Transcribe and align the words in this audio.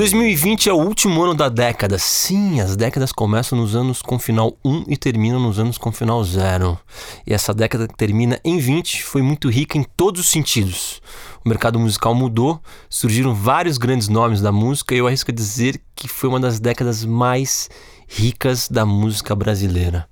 2020 0.00 0.70
é 0.70 0.72
o 0.72 0.78
último 0.78 1.22
ano 1.22 1.34
da 1.34 1.50
década. 1.50 1.98
Sim, 1.98 2.58
as 2.58 2.74
décadas 2.74 3.12
começam 3.12 3.58
nos 3.58 3.76
anos 3.76 4.00
com 4.00 4.18
final 4.18 4.56
1 4.64 4.84
e 4.88 4.96
terminam 4.96 5.38
nos 5.38 5.58
anos 5.58 5.76
com 5.76 5.92
final 5.92 6.24
0. 6.24 6.80
E 7.26 7.34
essa 7.34 7.52
década 7.52 7.86
que 7.86 7.94
termina 7.94 8.40
em 8.42 8.56
20 8.56 9.04
foi 9.04 9.20
muito 9.20 9.50
rica 9.50 9.76
em 9.76 9.82
todos 9.82 10.22
os 10.22 10.30
sentidos. 10.30 11.02
O 11.44 11.48
mercado 11.50 11.78
musical 11.78 12.14
mudou, 12.14 12.58
surgiram 12.88 13.34
vários 13.34 13.76
grandes 13.76 14.08
nomes 14.08 14.40
da 14.40 14.50
música 14.50 14.94
e 14.94 14.98
eu 14.98 15.06
arrisco 15.06 15.30
dizer 15.30 15.78
que 15.94 16.08
foi 16.08 16.30
uma 16.30 16.40
das 16.40 16.58
décadas 16.58 17.04
mais 17.04 17.68
ricas 18.08 18.70
da 18.70 18.86
música 18.86 19.34
brasileira. 19.34 20.08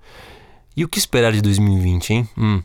E 0.78 0.84
o 0.84 0.88
que 0.88 0.96
esperar 0.96 1.32
de 1.32 1.42
2020, 1.42 2.10
hein? 2.10 2.28
Hum. 2.38 2.62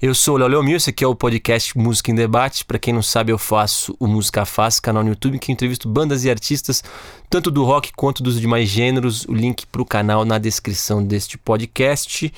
Eu 0.00 0.14
sou 0.14 0.36
o 0.36 0.38
Léo 0.38 0.46
Leomil, 0.46 0.76
esse 0.76 0.90
aqui 0.90 1.02
é 1.02 1.06
o 1.08 1.16
podcast 1.16 1.76
Música 1.76 2.12
em 2.12 2.14
Debate. 2.14 2.64
Para 2.64 2.78
quem 2.78 2.94
não 2.94 3.02
sabe, 3.02 3.32
eu 3.32 3.38
faço 3.38 3.92
o 3.98 4.06
Música 4.06 4.44
Fácil, 4.44 4.80
canal 4.80 5.02
no 5.02 5.08
YouTube, 5.08 5.36
que 5.40 5.50
entrevisto 5.50 5.88
bandas 5.88 6.24
e 6.24 6.30
artistas, 6.30 6.84
tanto 7.28 7.50
do 7.50 7.64
rock 7.64 7.90
quanto 7.96 8.22
dos 8.22 8.40
demais 8.40 8.68
gêneros. 8.68 9.24
O 9.24 9.34
link 9.34 9.66
para 9.66 9.82
o 9.82 9.84
canal 9.84 10.24
na 10.24 10.38
descrição 10.38 11.02
deste 11.02 11.36
podcast. 11.36 12.32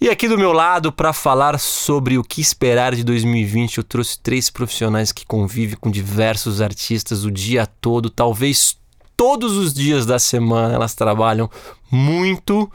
E 0.00 0.08
aqui 0.08 0.26
do 0.26 0.38
meu 0.38 0.54
lado, 0.54 0.90
para 0.90 1.12
falar 1.12 1.60
sobre 1.60 2.16
o 2.16 2.24
que 2.24 2.40
esperar 2.40 2.94
de 2.94 3.04
2020, 3.04 3.76
eu 3.76 3.84
trouxe 3.84 4.18
três 4.18 4.48
profissionais 4.48 5.12
que 5.12 5.26
convivem 5.26 5.76
com 5.78 5.90
diversos 5.90 6.62
artistas 6.62 7.26
o 7.26 7.30
dia 7.30 7.66
todo, 7.66 8.08
talvez 8.08 8.74
todos 9.14 9.54
os 9.58 9.74
dias 9.74 10.06
da 10.06 10.18
semana. 10.18 10.72
Elas 10.72 10.94
trabalham 10.94 11.50
muito. 11.90 12.72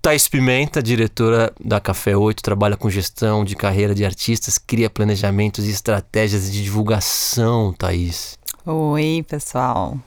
Thaís 0.00 0.28
Pimenta, 0.28 0.80
diretora 0.80 1.52
da 1.62 1.80
Café 1.80 2.16
8, 2.16 2.40
trabalha 2.40 2.76
com 2.76 2.88
gestão 2.88 3.44
de 3.44 3.56
carreira 3.56 3.94
de 3.94 4.04
artistas, 4.04 4.56
cria 4.56 4.88
planejamentos 4.88 5.66
e 5.66 5.70
estratégias 5.70 6.50
de 6.50 6.62
divulgação, 6.62 7.72
Thaís. 7.72 8.38
Oi, 8.64 9.24
pessoal. 9.28 9.98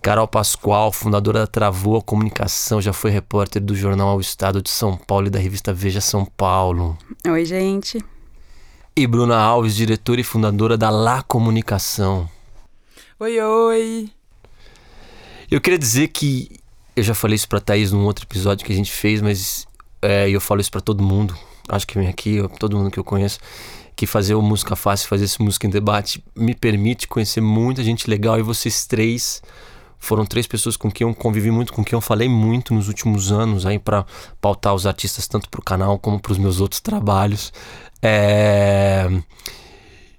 Carol 0.00 0.28
Pascoal, 0.28 0.92
fundadora 0.92 1.40
da 1.40 1.46
Travou 1.48 1.96
a 1.96 2.02
Comunicação, 2.02 2.80
já 2.80 2.92
foi 2.92 3.10
repórter 3.10 3.60
do 3.60 3.74
jornal 3.74 4.10
Ao 4.10 4.20
Estado 4.20 4.62
de 4.62 4.70
São 4.70 4.96
Paulo 4.96 5.26
e 5.26 5.30
da 5.30 5.40
revista 5.40 5.72
Veja 5.72 6.00
São 6.00 6.24
Paulo. 6.24 6.96
Oi, 7.26 7.44
gente. 7.44 7.98
E 8.94 9.06
Bruna 9.08 9.36
Alves, 9.36 9.74
diretora 9.74 10.20
e 10.20 10.24
fundadora 10.24 10.78
da 10.78 10.88
La 10.88 11.22
Comunicação. 11.22 12.30
Oi, 13.18 13.40
oi. 13.40 14.08
Eu 15.50 15.60
queria 15.60 15.78
dizer 15.78 16.08
que 16.08 16.60
eu 16.96 17.02
já 17.02 17.14
falei 17.14 17.36
isso 17.36 17.48
pra 17.48 17.60
Thaís 17.60 17.92
num 17.92 18.04
outro 18.04 18.24
episódio 18.24 18.64
que 18.64 18.72
a 18.72 18.76
gente 18.76 18.90
fez, 18.90 19.20
mas 19.20 19.66
é, 20.00 20.30
eu 20.30 20.40
falo 20.40 20.60
isso 20.62 20.70
para 20.70 20.80
todo 20.80 21.02
mundo. 21.02 21.36
Acho 21.68 21.86
que 21.86 21.98
vem 21.98 22.08
aqui, 22.08 22.38
todo 22.58 22.76
mundo 22.76 22.90
que 22.90 22.98
eu 22.98 23.04
conheço, 23.04 23.38
que 23.94 24.06
fazer 24.06 24.34
o 24.34 24.40
Música 24.40 24.74
Fácil, 24.74 25.06
fazer 25.06 25.26
esse 25.26 25.42
Música 25.42 25.66
em 25.66 25.70
Debate, 25.70 26.24
me 26.34 26.54
permite 26.54 27.06
conhecer 27.06 27.42
muita 27.42 27.84
gente 27.84 28.08
legal. 28.08 28.38
E 28.38 28.42
vocês 28.42 28.86
três 28.86 29.42
foram 29.98 30.24
três 30.24 30.46
pessoas 30.46 30.76
com 30.76 30.90
quem 30.90 31.06
eu 31.06 31.14
convivi 31.14 31.50
muito, 31.50 31.72
com 31.72 31.84
quem 31.84 31.96
eu 31.96 32.00
falei 32.00 32.28
muito 32.28 32.72
nos 32.72 32.88
últimos 32.88 33.30
anos 33.30 33.66
aí 33.66 33.78
para 33.78 34.06
pautar 34.40 34.74
os 34.74 34.86
artistas 34.86 35.28
tanto 35.28 35.50
pro 35.50 35.62
canal 35.62 35.98
como 35.98 36.18
para 36.18 36.32
os 36.32 36.38
meus 36.38 36.60
outros 36.60 36.80
trabalhos. 36.80 37.52
É... 38.00 39.06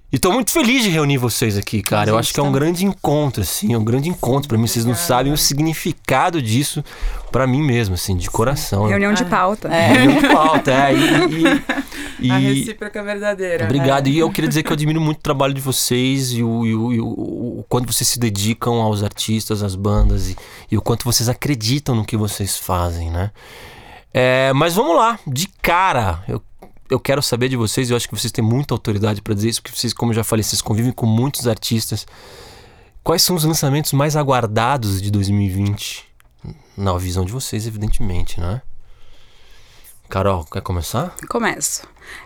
E 0.09 0.17
tô 0.17 0.31
muito 0.31 0.51
feliz 0.51 0.83
de 0.83 0.89
reunir 0.89 1.17
vocês 1.17 1.57
aqui, 1.57 1.81
cara. 1.81 2.09
Eu 2.09 2.17
acho 2.17 2.33
que 2.33 2.39
é 2.39 2.43
um 2.43 2.51
grande 2.51 2.85
encontro, 2.85 3.41
assim, 3.41 3.73
é 3.73 3.77
um 3.77 3.83
grande 3.83 4.07
encontro 4.07 4.47
para 4.47 4.57
mim. 4.57 4.65
Vocês 4.65 4.85
não 4.85 4.95
sabem 4.95 5.33
o 5.33 5.37
significado 5.37 6.41
disso 6.41 6.81
para 7.29 7.45
mim 7.45 7.61
mesmo, 7.61 7.95
assim, 7.95 8.15
de 8.15 8.29
coração. 8.29 8.87
Reunião 8.87 9.11
de 9.13 9.25
pauta. 9.25 9.67
É. 9.67 9.87
Reunião 9.87 10.21
de 10.21 10.29
pauta, 10.29 10.71
é. 10.71 10.93
E, 10.93 12.27
e, 12.27 12.31
A 12.31 12.37
recíproca 12.37 13.03
verdadeira. 13.03 13.65
Obrigado. 13.65 14.07
É. 14.07 14.11
E 14.11 14.19
eu 14.19 14.31
queria 14.31 14.47
dizer 14.47 14.63
que 14.63 14.69
eu 14.69 14.75
admiro 14.75 15.01
muito 15.01 15.17
o 15.17 15.21
trabalho 15.21 15.53
de 15.53 15.59
vocês 15.59 16.31
e 16.31 16.41
o, 16.41 16.65
e 16.65 16.73
o, 16.73 16.93
e 16.93 17.01
o, 17.01 17.07
o 17.59 17.65
quanto 17.67 17.91
vocês 17.91 18.07
se 18.07 18.17
dedicam 18.17 18.75
aos 18.75 19.03
artistas, 19.03 19.61
às 19.61 19.75
bandas 19.75 20.29
e, 20.29 20.37
e 20.71 20.77
o 20.77 20.81
quanto 20.81 21.03
vocês 21.03 21.27
acreditam 21.27 21.93
no 21.93 22.05
que 22.05 22.15
vocês 22.15 22.55
fazem, 22.55 23.11
né? 23.11 23.29
É, 24.13 24.53
mas 24.53 24.73
vamos 24.73 24.95
lá, 24.95 25.19
de 25.27 25.47
cara, 25.61 26.23
eu 26.29 26.41
eu 26.89 26.99
quero 26.99 27.21
saber 27.21 27.49
de 27.49 27.55
vocês, 27.55 27.89
eu 27.89 27.97
acho 27.97 28.07
que 28.07 28.17
vocês 28.17 28.31
têm 28.31 28.43
muita 28.43 28.73
autoridade 28.73 29.21
para 29.21 29.33
dizer 29.33 29.49
isso, 29.49 29.61
porque 29.61 29.77
vocês, 29.77 29.93
como 29.93 30.11
eu 30.11 30.15
já 30.15 30.23
falei, 30.23 30.43
vocês 30.43 30.61
convivem 30.61 30.91
com 30.91 31.05
muitos 31.05 31.47
artistas. 31.47 32.05
Quais 33.03 33.21
são 33.21 33.35
os 33.35 33.43
lançamentos 33.43 33.93
mais 33.93 34.15
aguardados 34.15 35.01
de 35.01 35.11
2020? 35.11 36.05
Na 36.75 36.97
visão 36.97 37.25
de 37.25 37.31
vocês, 37.31 37.65
evidentemente, 37.65 38.39
né? 38.39 38.61
Carol, 40.09 40.45
quer 40.45 40.61
começar? 40.61 41.13
Começo. 41.27 41.81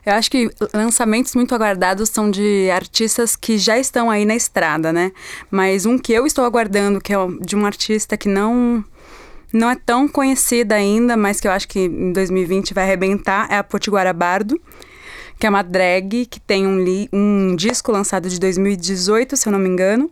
Eu 0.06 0.14
acho 0.14 0.30
que 0.30 0.52
lançamentos 0.74 1.34
muito 1.34 1.56
aguardados 1.56 2.10
são 2.10 2.30
de 2.30 2.70
artistas 2.70 3.36
que 3.36 3.58
já 3.58 3.80
estão 3.80 4.12
aí 4.12 4.24
na 4.24 4.36
estrada, 4.36 4.94
né? 4.94 5.12
Mas 5.50 5.86
um 5.86 5.98
que 5.98 6.14
eu 6.14 6.28
estou 6.28 6.46
aguardando, 6.46 7.02
que 7.02 7.12
é 7.14 7.18
de 7.42 7.56
um 7.56 7.66
artista 7.66 8.16
que 8.16 8.30
não 8.30 8.86
não 9.54 9.70
é 9.70 9.76
tão 9.76 10.08
conhecida 10.08 10.76
ainda, 10.76 11.18
mas 11.18 11.40
que 11.40 11.48
eu 11.48 11.52
acho 11.52 11.68
que 11.68 11.80
em 11.80 12.12
2020 12.12 12.74
vai 12.74 12.84
arrebentar, 12.84 13.48
é 13.52 13.58
a 13.58 13.64
Potiguara 13.64 14.14
Bardo, 14.14 14.60
que 15.40 15.46
é 15.46 15.50
uma 15.50 15.62
drag 15.62 16.26
que 16.26 16.40
tem 16.40 16.68
um, 16.68 16.86
um 17.12 17.56
disco 17.56 17.92
lançado 17.92 18.30
de 18.30 18.40
2018, 18.40 19.36
se 19.36 19.48
eu 19.48 19.52
não 19.52 19.60
me 19.60 19.70
engano. 19.70 20.10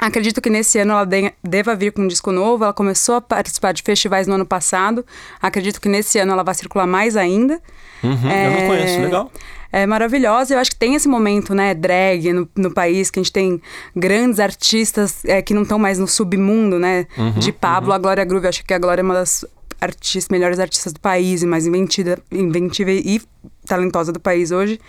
Acredito 0.00 0.40
que 0.40 0.48
nesse 0.48 0.78
ano 0.78 0.92
ela 0.92 1.04
de 1.04 1.32
deva 1.44 1.76
vir 1.76 1.92
com 1.92 2.02
um 2.02 2.08
disco 2.08 2.32
novo. 2.32 2.64
Ela 2.64 2.72
começou 2.72 3.16
a 3.16 3.20
participar 3.20 3.72
de 3.72 3.82
festivais 3.82 4.26
no 4.26 4.34
ano 4.34 4.46
passado. 4.46 5.04
Acredito 5.40 5.80
que 5.80 5.88
nesse 5.88 6.18
ano 6.18 6.32
ela 6.32 6.42
vai 6.42 6.54
circular 6.54 6.86
mais 6.86 7.16
ainda. 7.16 7.60
Uhum, 8.02 8.30
é... 8.30 8.46
Eu 8.46 8.50
não 8.50 8.66
conheço, 8.66 9.00
legal 9.00 9.30
é 9.72 9.86
maravilhosa. 9.86 10.54
Eu 10.54 10.58
acho 10.58 10.70
que 10.70 10.76
tem 10.76 10.94
esse 10.94 11.08
momento, 11.08 11.54
né, 11.54 11.74
drag 11.74 12.32
no, 12.32 12.48
no 12.56 12.70
país, 12.72 13.10
que 13.10 13.20
a 13.20 13.22
gente 13.22 13.32
tem 13.32 13.60
grandes 13.94 14.40
artistas 14.40 15.24
é, 15.24 15.40
que 15.40 15.54
não 15.54 15.62
estão 15.62 15.78
mais 15.78 15.98
no 15.98 16.08
submundo, 16.08 16.78
né? 16.78 17.06
Uhum, 17.16 17.32
de 17.32 17.52
Pablo, 17.52 17.90
uhum. 17.90 17.96
a 17.96 17.98
Glória 17.98 18.24
Groove. 18.24 18.46
Eu 18.46 18.50
acho 18.50 18.64
que 18.64 18.74
a 18.74 18.78
Glória 18.78 19.00
é 19.00 19.04
uma 19.04 19.14
das 19.14 19.44
artistas, 19.80 20.28
melhores 20.28 20.58
artistas 20.58 20.92
do 20.92 21.00
país 21.00 21.42
e 21.42 21.46
mais 21.46 21.66
inventiva, 21.66 22.18
inventiva 22.30 22.90
e 22.90 23.22
talentosa 23.70 24.12
do 24.12 24.18
país 24.18 24.50
hoje. 24.50 24.80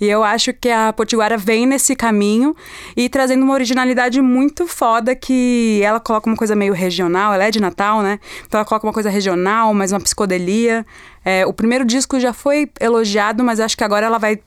E 0.00 0.08
eu 0.08 0.24
acho 0.24 0.52
que 0.52 0.68
a 0.68 0.92
Potiguara 0.92 1.38
vem 1.38 1.66
nesse 1.66 1.94
caminho 1.94 2.54
e 2.96 3.08
trazendo 3.08 3.44
uma 3.44 3.54
originalidade 3.54 4.20
muito 4.20 4.66
foda 4.66 5.14
que 5.14 5.80
ela 5.84 6.00
coloca 6.00 6.28
uma 6.28 6.36
coisa 6.36 6.56
meio 6.56 6.74
regional, 6.74 7.32
ela 7.32 7.44
é 7.44 7.50
de 7.50 7.60
Natal, 7.60 8.02
né? 8.02 8.18
Então 8.44 8.58
ela 8.58 8.66
coloca 8.66 8.84
uma 8.84 8.92
coisa 8.92 9.08
regional, 9.08 9.72
mais 9.72 9.92
uma 9.92 10.00
psicodelia. 10.00 10.84
É, 11.24 11.46
o 11.46 11.52
primeiro 11.52 11.84
disco 11.84 12.18
já 12.18 12.32
foi 12.32 12.68
elogiado, 12.80 13.44
mas 13.44 13.60
acho 13.60 13.76
que 13.76 13.84
agora 13.84 14.04
ela 14.04 14.18
vai 14.18 14.40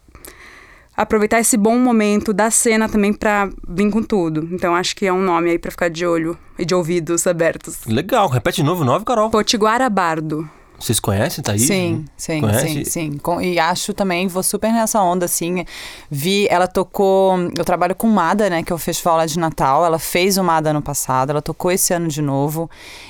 aproveitar 0.95 1.39
esse 1.39 1.55
bom 1.55 1.77
momento 1.77 2.33
da 2.33 2.51
cena 2.51 2.89
também 2.89 3.13
para 3.13 3.49
vir 3.67 3.89
com 3.89 4.03
tudo. 4.03 4.49
Então 4.51 4.75
acho 4.75 4.95
que 4.95 5.05
é 5.05 5.13
um 5.13 5.21
nome 5.21 5.51
aí 5.51 5.59
para 5.59 5.71
ficar 5.71 5.89
de 5.89 6.05
olho 6.05 6.37
e 6.59 6.65
de 6.65 6.75
ouvidos 6.75 7.25
abertos. 7.25 7.85
Legal, 7.85 8.27
repete 8.27 8.57
de 8.57 8.63
novo 8.63 8.81
o 8.81 8.85
nome, 8.85 9.05
Carol. 9.05 9.29
Potiguara 9.29 9.89
Bardo. 9.89 10.49
Vocês 10.79 10.99
conhecem, 10.99 11.43
aí? 11.47 11.59
Sim, 11.59 12.05
sim, 12.15 12.39
Conhece? 12.39 12.85
sim, 12.85 13.19
sim. 13.19 13.19
E 13.41 13.59
acho 13.59 13.93
também, 13.93 14.27
vou 14.27 14.43
super 14.43 14.71
nessa 14.71 15.01
onda, 15.01 15.25
assim. 15.25 15.65
Vi, 16.09 16.47
ela 16.49 16.67
tocou. 16.67 17.35
Eu 17.57 17.65
trabalho 17.65 17.95
com 17.95 18.07
Mada, 18.07 18.47
né? 18.47 18.61
Que 18.61 18.71
é 18.71 18.75
o 18.75 18.77
festival 18.77 19.17
lá 19.17 19.25
de 19.25 19.39
Natal. 19.39 19.83
Ela 19.83 19.97
fez 19.97 20.37
o 20.37 20.43
Mada 20.43 20.69
ano 20.69 20.81
passado, 20.81 21.31
ela 21.31 21.41
tocou 21.41 21.71
esse 21.71 21.93
ano 21.93 22.07
de 22.07 22.21
novo. 22.21 22.69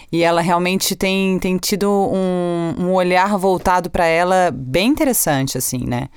E 0.09 0.23
ela 0.23 0.39
realmente 0.39 0.95
tem, 0.95 1.38
tem 1.39 1.57
tido 1.57 1.91
um, 1.91 2.75
um 2.79 2.94
olhar 2.94 3.38
voltado 3.38 3.89
para 3.89 4.06
ela 4.06 4.50
bem 4.53 4.88
interessante, 4.88 5.57
assim, 5.57 5.85
né? 5.85 6.07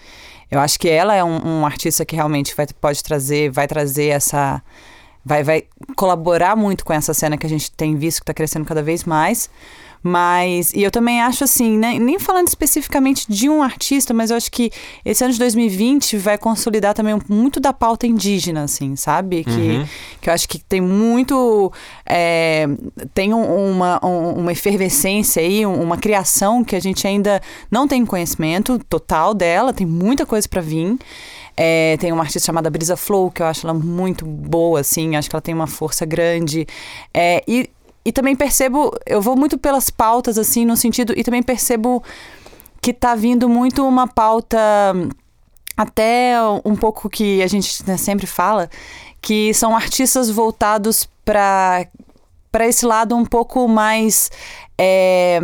Eu 0.51 0.61
acho 0.61 0.79
que 0.79 0.89
ela 0.89 1.15
é 1.15 1.23
um, 1.25 1.61
um 1.61 1.67
artista 1.67 2.05
que 2.05 2.15
realmente 2.15 2.55
vai, 2.55 2.67
pode 2.81 3.03
trazer, 3.03 3.51
vai 3.51 3.67
trazer 3.67 4.07
essa. 4.07 4.63
Vai, 5.25 5.43
vai 5.43 5.65
colaborar 5.97 6.57
muito 6.57 6.85
com 6.85 6.93
essa 6.93 7.13
cena 7.13 7.37
que 7.37 7.47
a 7.47 7.49
gente 7.49 7.71
tem 7.73 7.97
visto 7.97 8.21
que 8.21 8.23
está 8.23 8.35
crescendo 8.35 8.65
cada 8.65 8.83
vez 8.83 9.05
mais. 9.05 9.51
Mas, 10.03 10.73
e 10.73 10.83
eu 10.83 10.91
também 10.91 11.21
acho 11.21 11.45
assim, 11.45 11.77
né, 11.77 11.99
nem 11.99 12.19
falando 12.19 12.49
especificamente 12.49 13.31
de 13.31 13.51
um 13.51 13.63
artista, 13.63 14.15
mas 14.15 14.31
eu 14.31 14.37
acho 14.37 14.51
que 14.51 14.71
esse 15.05 15.23
ano 15.23 15.33
de 15.33 15.39
2020 15.39 16.17
vai 16.17 16.39
consolidar 16.39 16.95
também 16.95 17.19
muito 17.29 17.61
da 17.61 17.73
pauta 17.73 18.07
indígena, 18.07 18.63
assim, 18.63 18.97
sabe? 18.97 19.45
Que, 19.45 19.51
uhum. 19.51 19.87
que 20.21 20.31
eu 20.31 20.35
acho 20.35 20.49
que 20.49 20.59
tem 20.59 20.81
muito. 20.81 21.71
É, 22.07 22.67
tem 23.13 23.35
uma, 23.35 23.99
uma 24.01 24.53
efervescência 24.53 25.43
aí, 25.43 25.67
uma 25.67 25.99
criação 25.99 26.65
que 26.65 26.75
a 26.75 26.81
gente 26.81 27.07
ainda 27.07 27.41
não 27.71 27.87
tem 27.87 28.05
conhecimento 28.07 28.79
total 28.89 29.35
dela, 29.35 29.73
tem 29.73 29.87
muita 29.87 30.25
coisa 30.25 30.49
para 30.49 30.63
vir. 30.63 30.97
É, 31.57 31.99
tem 31.99 32.11
uma 32.11 32.23
artista 32.23 32.47
chamada 32.47 32.71
Brisa 32.71 32.97
Flow, 32.97 33.31
que 33.31 33.43
eu 33.43 33.47
acho 33.47 33.67
ela 33.67 33.75
muito 33.75 34.25
boa, 34.25 34.81
assim, 34.81 35.15
acho 35.17 35.29
que 35.29 35.37
ela 35.37 35.43
tem 35.43 35.55
uma 35.55 35.67
força 35.67 36.07
grande. 36.07 36.67
É, 37.13 37.45
e 37.47 37.69
e 38.05 38.13
também 38.13 38.35
percebo, 38.35 38.93
eu 39.07 39.21
vou 39.21 39.37
muito 39.37 39.59
pelas 39.59 39.91
pautas, 39.91 40.39
assim, 40.39 40.65
no 40.65 40.77
sentido. 40.77 41.13
E 41.17 41.23
também 41.23 41.43
percebo 41.43 42.03
que 42.81 42.93
tá 42.93 43.15
vindo 43.15 43.49
muito 43.49 43.87
uma 43.87 44.07
pauta, 44.07 44.59
até 45.77 46.35
um 46.65 46.75
pouco 46.75 47.11
que 47.11 47.43
a 47.43 47.47
gente 47.47 47.87
né, 47.87 47.97
sempre 47.97 48.27
fala, 48.27 48.71
que 49.21 49.53
são 49.53 49.77
artistas 49.77 50.31
voltados 50.31 51.09
para 51.25 51.87
para 52.51 52.67
esse 52.67 52.85
lado 52.85 53.15
um 53.15 53.25
pouco 53.25 53.69
mais 53.69 54.29
é, 54.77 55.39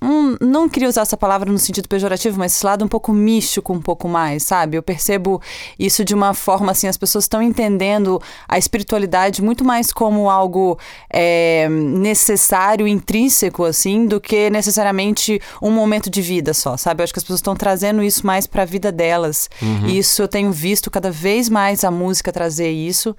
um, 0.00 0.36
não 0.40 0.68
queria 0.68 0.88
usar 0.88 1.02
essa 1.02 1.16
palavra 1.16 1.50
no 1.50 1.58
sentido 1.58 1.88
pejorativo, 1.88 2.38
mas 2.38 2.52
esse 2.52 2.64
lado 2.64 2.84
um 2.84 2.88
pouco 2.88 3.12
místico, 3.12 3.72
um 3.72 3.80
pouco 3.80 4.08
mais, 4.08 4.42
sabe? 4.42 4.76
Eu 4.76 4.82
percebo 4.82 5.40
isso 5.78 6.04
de 6.04 6.14
uma 6.14 6.34
forma 6.34 6.72
assim, 6.72 6.86
as 6.86 6.96
pessoas 6.96 7.24
estão 7.24 7.40
entendendo 7.42 8.20
a 8.46 8.58
espiritualidade 8.58 9.42
muito 9.42 9.64
mais 9.64 9.92
como 9.92 10.28
algo 10.28 10.78
é, 11.10 11.68
necessário, 11.68 12.86
intrínseco, 12.86 13.64
assim, 13.64 14.06
do 14.06 14.20
que 14.20 14.50
necessariamente 14.50 15.40
um 15.62 15.70
momento 15.70 16.10
de 16.10 16.20
vida 16.20 16.52
só, 16.52 16.76
sabe? 16.76 17.00
Eu 17.00 17.04
acho 17.04 17.12
que 17.12 17.18
as 17.18 17.24
pessoas 17.24 17.40
estão 17.40 17.56
trazendo 17.56 18.02
isso 18.02 18.26
mais 18.26 18.46
para 18.46 18.62
a 18.62 18.66
vida 18.66 18.92
delas. 18.92 19.48
Uhum. 19.62 19.86
E 19.86 19.98
isso 19.98 20.20
eu 20.20 20.28
tenho 20.28 20.52
visto 20.52 20.90
cada 20.90 21.10
vez 21.10 21.48
mais 21.48 21.84
a 21.84 21.90
música 21.90 22.32
trazer 22.32 22.70
isso. 22.70 23.16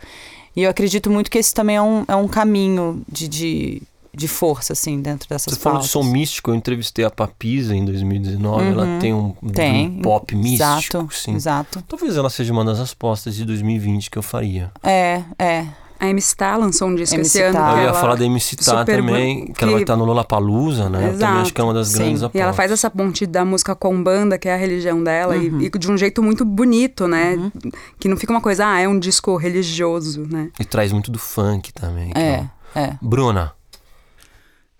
E 0.55 0.63
eu 0.63 0.69
acredito 0.69 1.09
muito 1.09 1.29
que 1.29 1.37
esse 1.37 1.53
também 1.53 1.75
é 1.75 1.81
um, 1.81 2.03
é 2.07 2.15
um 2.15 2.27
caminho 2.27 3.03
de, 3.07 3.27
de 3.27 3.81
de 4.17 4.27
força, 4.27 4.73
assim, 4.73 4.99
dentro 4.99 5.29
dessas 5.29 5.53
Você 5.53 5.59
falou 5.59 5.79
de 5.79 5.87
som 5.87 6.01
místico, 6.01 6.49
eu 6.49 6.55
entrevistei 6.55 7.05
a 7.05 7.11
Papisa 7.11 7.75
em 7.75 7.85
2019, 7.85 8.63
uhum. 8.63 8.71
ela 8.71 8.99
tem 8.99 9.13
um, 9.13 9.31
tem. 9.53 9.87
um 9.87 10.01
pop 10.01 10.35
místico, 10.35 10.97
exato, 10.97 11.07
sim. 11.11 11.35
Exato. 11.35 11.83
Talvez 11.87 12.17
ela 12.17 12.29
seja 12.29 12.51
uma 12.51 12.65
das 12.65 12.79
respostas 12.79 13.35
de 13.35 13.45
2020 13.45 14.09
que 14.09 14.17
eu 14.17 14.23
faria. 14.23 14.71
É, 14.81 15.21
é. 15.37 15.67
A 15.99 16.09
MC 16.09 16.35
Tá 16.35 16.55
lançou 16.55 16.87
um 16.87 16.95
disco 16.95 17.15
MC 17.15 17.39
esse 17.39 17.41
ano. 17.43 17.57
Eu 17.77 17.85
ia 17.85 17.93
falar 17.93 18.15
da 18.15 18.25
MC 18.25 18.55
Tá 18.55 18.83
também, 18.85 19.47
que, 19.47 19.53
que 19.53 19.63
ela 19.63 19.73
vai 19.73 19.81
estar 19.81 19.95
no 19.95 20.05
Lollapalooza, 20.05 20.89
né? 20.89 21.09
Exato. 21.09 21.13
Eu 21.13 21.19
também 21.19 21.41
acho 21.41 21.53
que 21.53 21.61
é 21.61 21.63
uma 21.63 21.73
das 21.73 21.87
Sim. 21.89 21.97
grandes 21.97 22.23
apostas. 22.23 22.39
E 22.39 22.43
ela 22.43 22.53
faz 22.53 22.71
essa 22.71 22.89
ponte 22.89 23.25
da 23.25 23.45
música 23.45 23.75
com 23.75 24.03
banda, 24.03 24.37
que 24.37 24.47
é 24.47 24.53
a 24.53 24.57
religião 24.57 25.03
dela, 25.03 25.35
uhum. 25.35 25.61
e, 25.61 25.65
e, 25.65 25.69
de 25.69 25.91
um 25.91 25.97
jeito 25.97 26.21
muito 26.21 26.45
bonito, 26.45 27.07
né? 27.07 27.35
Uhum. 27.35 27.51
Que 27.99 28.07
não 28.07 28.17
fica 28.17 28.31
uma 28.31 28.41
coisa, 28.41 28.67
ah, 28.67 28.79
é 28.79 28.87
um 28.87 28.97
disco 28.97 29.35
religioso, 29.37 30.27
né? 30.27 30.49
E 30.59 30.65
traz 30.65 30.91
muito 30.91 31.11
do 31.11 31.19
funk 31.19 31.73
também. 31.73 32.11
É, 32.15 32.45
é. 32.75 32.81
é. 32.81 32.97
Bruna, 33.01 33.53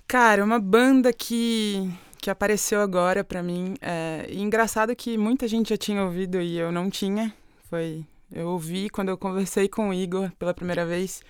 Cara, 0.07 0.41
uma 0.41 0.57
banda 0.57 1.11
que, 1.11 1.91
que 2.21 2.29
apareceu 2.29 2.79
agora 2.79 3.25
para 3.25 3.43
mim. 3.43 3.75
É, 3.81 4.25
e 4.29 4.41
engraçado 4.41 4.95
que 4.95 5.17
muita 5.17 5.47
gente 5.49 5.69
já 5.69 5.77
tinha 5.77 6.01
ouvido 6.01 6.39
e 6.41 6.57
eu 6.57 6.71
não 6.71 6.89
tinha. 6.89 7.33
Foi. 7.69 8.05
Eu 8.31 8.47
ouvi 8.47 8.89
quando 8.89 9.09
eu 9.09 9.17
conversei 9.17 9.67
com 9.67 9.89
o 9.89 9.93
Igor 9.93 10.31
pela 10.39 10.53
primeira 10.53 10.85
vez, 10.85 11.21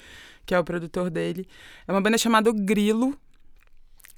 que 0.45 0.53
é 0.53 0.59
o 0.59 0.63
produtor 0.63 1.09
dele. 1.09 1.47
É 1.87 1.91
uma 1.91 2.01
banda 2.01 2.19
chamada 2.19 2.51
Grilo. 2.51 3.17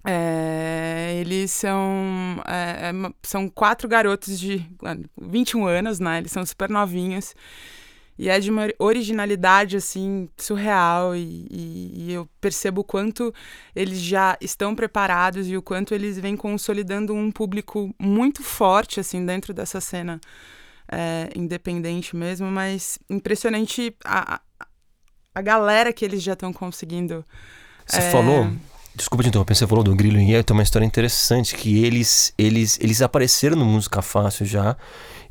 É, 0.06 1.15
eles 1.21 1.51
são, 1.51 2.41
é, 2.45 2.89
é 2.89 3.13
são 3.23 3.50
quatro 3.50 3.88
garotos 3.88 4.38
de 4.38 4.65
21 5.17 5.67
anos, 5.67 6.00
né? 6.00 6.17
Eles 6.17 6.33
são 6.33 6.45
super 6.45 6.69
novinhos. 6.69 7.33
E 8.19 8.27
é 8.27 8.38
de 8.38 8.51
uma 8.51 8.68
originalidade, 8.77 9.77
assim, 9.77 10.27
surreal. 10.36 11.16
E, 11.16 11.48
e, 11.50 11.94
e, 11.95 12.13
eu 12.13 12.27
percebo 12.42 12.81
o 12.81 12.83
quanto 12.83 13.33
eles 13.74 13.98
já 13.98 14.38
estão 14.42 14.75
preparados 14.75 15.48
e 15.48 15.56
o 15.56 15.62
quanto 15.62 15.94
eles 15.94 16.19
vêm 16.19 16.36
consolidando 16.36 17.13
um 17.13 17.31
público 17.31 17.95
muito 17.98 18.44
forte, 18.44 19.00
assim, 19.00 19.25
dentro 19.25 19.54
dessa 19.54 19.80
cena 19.80 20.19
é, 20.92 21.30
independente 21.33 22.13
mesmo. 22.13 22.51
Mas 22.51 23.00
impressionante 23.10 23.95
a, 24.04 24.42
a 25.33 25.42
galera 25.42 25.94
que 25.94 26.04
eles 26.04 26.22
já 26.22 26.33
estão 26.33 26.51
conseguindo. 26.51 27.25
Você 27.86 28.00
é... 28.00 28.12
falou 28.12 28.51
Desculpa 29.00 29.24
te 29.24 29.30
interromper, 29.30 29.56
você 29.56 29.66
falou 29.66 29.81
do 29.81 29.96
Grilo 29.96 30.19
e 30.19 30.44
tem 30.44 30.54
uma 30.54 30.62
história 30.62 30.86
interessante 30.86 31.56
que 31.56 31.86
eles 31.86 32.34
eles 32.38 32.78
eles 32.81 33.01
apareceram 33.01 33.56
no 33.56 33.63
Música 33.63 34.01
Fácil 34.01 34.46
já 34.46 34.75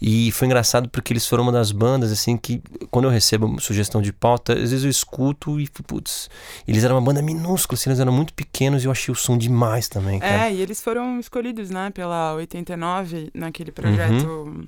e 0.00 0.30
foi 0.32 0.46
engraçado 0.46 0.88
porque 0.88 1.12
eles 1.12 1.26
foram 1.26 1.42
uma 1.42 1.52
das 1.52 1.72
bandas, 1.72 2.12
assim, 2.12 2.36
que 2.36 2.62
quando 2.90 3.06
eu 3.06 3.10
recebo 3.10 3.60
sugestão 3.60 4.00
de 4.00 4.12
pauta, 4.12 4.52
às 4.52 4.70
vezes 4.70 4.84
eu 4.84 4.90
escuto 4.90 5.60
e, 5.60 5.68
putz, 5.68 6.30
eles 6.66 6.84
eram 6.84 6.94
uma 6.94 7.02
banda 7.02 7.20
minúscula, 7.20 7.76
assim, 7.76 7.90
eles 7.90 8.00
eram 8.00 8.12
muito 8.12 8.32
pequenos 8.32 8.84
e 8.84 8.86
eu 8.86 8.92
achei 8.92 9.12
o 9.12 9.16
som 9.16 9.36
demais 9.36 9.88
também, 9.88 10.20
cara. 10.20 10.46
É, 10.46 10.54
e 10.54 10.62
eles 10.62 10.80
foram 10.80 11.18
escolhidos, 11.18 11.68
né, 11.68 11.90
pela 11.90 12.34
89, 12.34 13.30
naquele 13.34 13.72
projeto. 13.72 14.24
Uhum. 14.24 14.66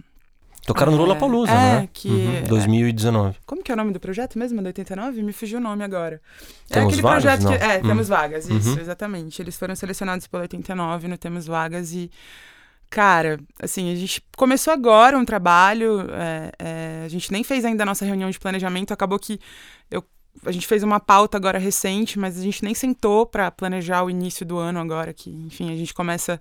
Tocaram 0.66 0.92
é, 0.92 0.94
no 0.94 1.00
Lollapalooza, 1.00 1.52
é, 1.52 1.80
né? 1.80 1.88
Que, 1.92 2.08
uhum, 2.08 2.42
2019. 2.44 3.38
Como 3.46 3.62
que 3.62 3.70
é 3.70 3.74
o 3.74 3.76
nome 3.76 3.92
do 3.92 4.00
projeto 4.00 4.38
mesmo, 4.38 4.62
da 4.62 4.68
89? 4.68 5.22
Me 5.22 5.32
fugiu 5.32 5.58
o 5.58 5.62
nome 5.62 5.82
agora. 5.82 6.20
Temos 6.68 6.84
é 6.84 6.86
aquele 6.86 7.02
vagas, 7.02 7.22
projeto 7.22 7.42
não. 7.42 7.58
que... 7.58 7.64
É, 7.64 7.78
Temos 7.80 8.08
uhum. 8.08 8.16
Vagas, 8.16 8.48
isso, 8.48 8.74
uhum. 8.74 8.80
exatamente. 8.80 9.42
Eles 9.42 9.56
foram 9.56 9.74
selecionados 9.74 10.26
pela 10.26 10.42
89 10.42 11.08
no 11.08 11.18
Temos 11.18 11.46
Vagas 11.46 11.92
e 11.92 12.10
Cara, 12.90 13.38
assim, 13.62 13.92
a 13.92 13.94
gente 13.94 14.20
começou 14.36 14.72
agora 14.72 15.16
um 15.16 15.24
trabalho, 15.24 16.00
é, 16.10 16.52
é, 16.58 17.02
a 17.04 17.08
gente 17.08 17.30
nem 17.30 17.44
fez 17.44 17.64
ainda 17.64 17.84
a 17.84 17.86
nossa 17.86 18.04
reunião 18.04 18.28
de 18.28 18.38
planejamento, 18.40 18.92
acabou 18.92 19.16
que 19.16 19.38
eu, 19.88 20.04
a 20.44 20.50
gente 20.50 20.66
fez 20.66 20.82
uma 20.82 20.98
pauta 20.98 21.36
agora 21.36 21.56
recente, 21.56 22.18
mas 22.18 22.36
a 22.36 22.42
gente 22.42 22.64
nem 22.64 22.74
sentou 22.74 23.24
para 23.26 23.48
planejar 23.48 24.02
o 24.02 24.10
início 24.10 24.44
do 24.44 24.58
ano 24.58 24.80
agora, 24.80 25.14
que, 25.14 25.30
enfim, 25.30 25.72
a 25.72 25.76
gente 25.76 25.94
começa 25.94 26.40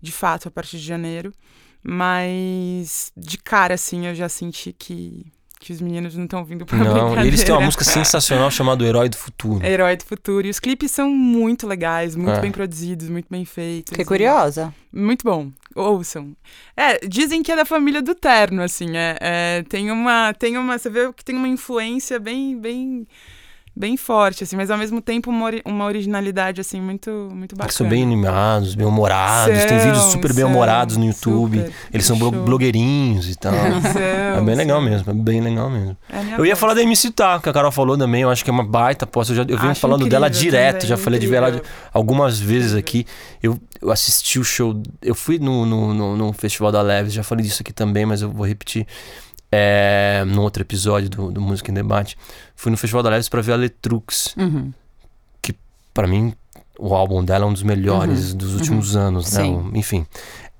de 0.00 0.12
fato 0.12 0.46
a 0.46 0.50
partir 0.50 0.78
de 0.78 0.84
janeiro. 0.84 1.34
Mas 1.82 3.12
de 3.16 3.38
cara, 3.38 3.74
assim, 3.74 4.06
eu 4.06 4.14
já 4.14 4.28
senti 4.28 4.72
que 4.72 5.26
que 5.60 5.74
os 5.74 5.80
meninos 5.82 6.16
não 6.16 6.24
estão 6.24 6.42
vindo 6.42 6.64
pra 6.64 6.78
Não, 6.78 7.22
e 7.22 7.28
eles 7.28 7.44
têm 7.44 7.54
uma 7.54 7.60
música 7.60 7.84
sensacional 7.84 8.50
chamada 8.50 8.82
Herói 8.82 9.10
do 9.10 9.16
Futuro. 9.18 9.64
Herói 9.64 9.94
do 9.94 10.04
Futuro. 10.04 10.46
E 10.46 10.50
os 10.50 10.58
clipes 10.58 10.90
são 10.90 11.10
muito 11.10 11.66
legais, 11.66 12.16
muito 12.16 12.38
é. 12.38 12.40
bem 12.40 12.50
produzidos, 12.50 13.10
muito 13.10 13.26
bem 13.30 13.44
feitos. 13.44 13.90
Fiquei 13.90 14.06
curiosa. 14.06 14.74
Muito 14.90 15.22
bom. 15.22 15.52
Ouçam. 15.76 16.34
É, 16.74 17.06
dizem 17.06 17.42
que 17.42 17.52
é 17.52 17.56
da 17.56 17.66
família 17.66 18.00
do 18.00 18.14
Terno, 18.14 18.62
assim. 18.62 18.96
É, 18.96 19.18
é, 19.20 19.62
tem 19.68 19.90
uma. 19.90 20.32
Tem 20.32 20.56
uma. 20.56 20.78
Você 20.78 20.88
vê 20.88 21.12
que 21.12 21.22
tem 21.22 21.36
uma 21.36 21.46
influência 21.48 22.18
bem. 22.18 22.58
bem 22.58 23.06
bem 23.80 23.96
forte, 23.96 24.44
assim, 24.44 24.56
mas 24.56 24.70
ao 24.70 24.76
mesmo 24.76 25.00
tempo 25.00 25.30
uma, 25.30 25.50
uma 25.64 25.86
originalidade, 25.86 26.60
assim, 26.60 26.80
muito, 26.80 27.10
muito 27.10 27.56
bacana. 27.56 27.66
Eles 27.68 27.74
são 27.74 27.88
bem 27.88 28.02
animados, 28.02 28.74
bem 28.74 28.86
humorados, 28.86 29.58
são, 29.58 29.66
tem 29.66 29.78
vídeos 29.78 30.04
super 30.12 30.34
bem 30.34 30.44
humorados 30.44 30.98
no 30.98 31.06
YouTube. 31.06 31.58
Super, 31.58 31.72
Eles 31.92 32.06
são 32.06 32.18
show. 32.18 32.30
blogueirinhos 32.30 33.30
e 33.30 33.34
tal. 33.34 33.52
São, 33.54 34.00
é 34.38 34.40
bem 34.42 34.54
legal 34.54 34.82
mesmo, 34.82 35.10
é 35.10 35.14
bem 35.14 35.40
legal 35.40 35.70
mesmo. 35.70 35.96
É 36.10 36.38
eu 36.38 36.44
ia 36.44 36.54
falar 36.54 36.74
da 36.74 36.82
MC 36.82 37.10
Tá, 37.10 37.40
que 37.40 37.48
a 37.48 37.52
Carol 37.52 37.72
falou 37.72 37.96
também, 37.96 38.22
eu 38.22 38.30
acho 38.30 38.44
que 38.44 38.50
é 38.50 38.52
uma 38.52 38.64
baita 38.64 39.06
posso 39.06 39.32
Eu, 39.32 39.36
já, 39.36 39.42
eu 39.42 39.58
venho 39.58 39.70
Acho 39.70 39.80
falando 39.80 40.06
dela 40.06 40.28
direto, 40.28 40.86
já 40.86 40.96
falei 40.96 41.18
incrível. 41.18 41.40
de 41.42 41.50
ver 41.50 41.54
ela 41.56 41.62
algumas 41.92 42.38
vezes 42.38 42.74
aqui. 42.74 43.06
Eu, 43.42 43.58
eu 43.80 43.90
assisti 43.90 44.38
o 44.38 44.44
show, 44.44 44.80
eu 45.00 45.14
fui 45.14 45.38
no, 45.38 45.64
no, 45.64 45.94
no, 45.94 46.16
no 46.16 46.32
Festival 46.34 46.70
da 46.70 46.82
Leves, 46.82 47.12
já 47.14 47.22
falei 47.22 47.44
disso 47.44 47.62
aqui 47.62 47.72
também, 47.72 48.04
mas 48.04 48.20
eu 48.20 48.30
vou 48.30 48.46
repetir 48.46 48.86
é, 49.52 50.24
no 50.26 50.42
outro 50.42 50.62
episódio 50.62 51.08
do, 51.08 51.30
do 51.30 51.40
Música 51.40 51.70
em 51.70 51.74
Debate, 51.74 52.16
fui 52.54 52.70
no 52.70 52.76
Festival 52.76 53.02
da 53.02 53.10
Leves 53.10 53.28
para 53.28 53.42
ver 53.42 53.52
a 53.52 53.56
Letrux, 53.56 54.34
uhum. 54.36 54.72
que 55.42 55.54
para 55.92 56.06
mim 56.06 56.32
o 56.78 56.94
álbum 56.94 57.24
dela 57.24 57.44
é 57.44 57.48
um 57.48 57.52
dos 57.52 57.62
melhores 57.62 58.32
uhum. 58.32 58.38
dos 58.38 58.54
últimos 58.54 58.94
uhum. 58.94 59.02
anos, 59.02 59.32
né? 59.32 59.42
Enfim. 59.74 60.06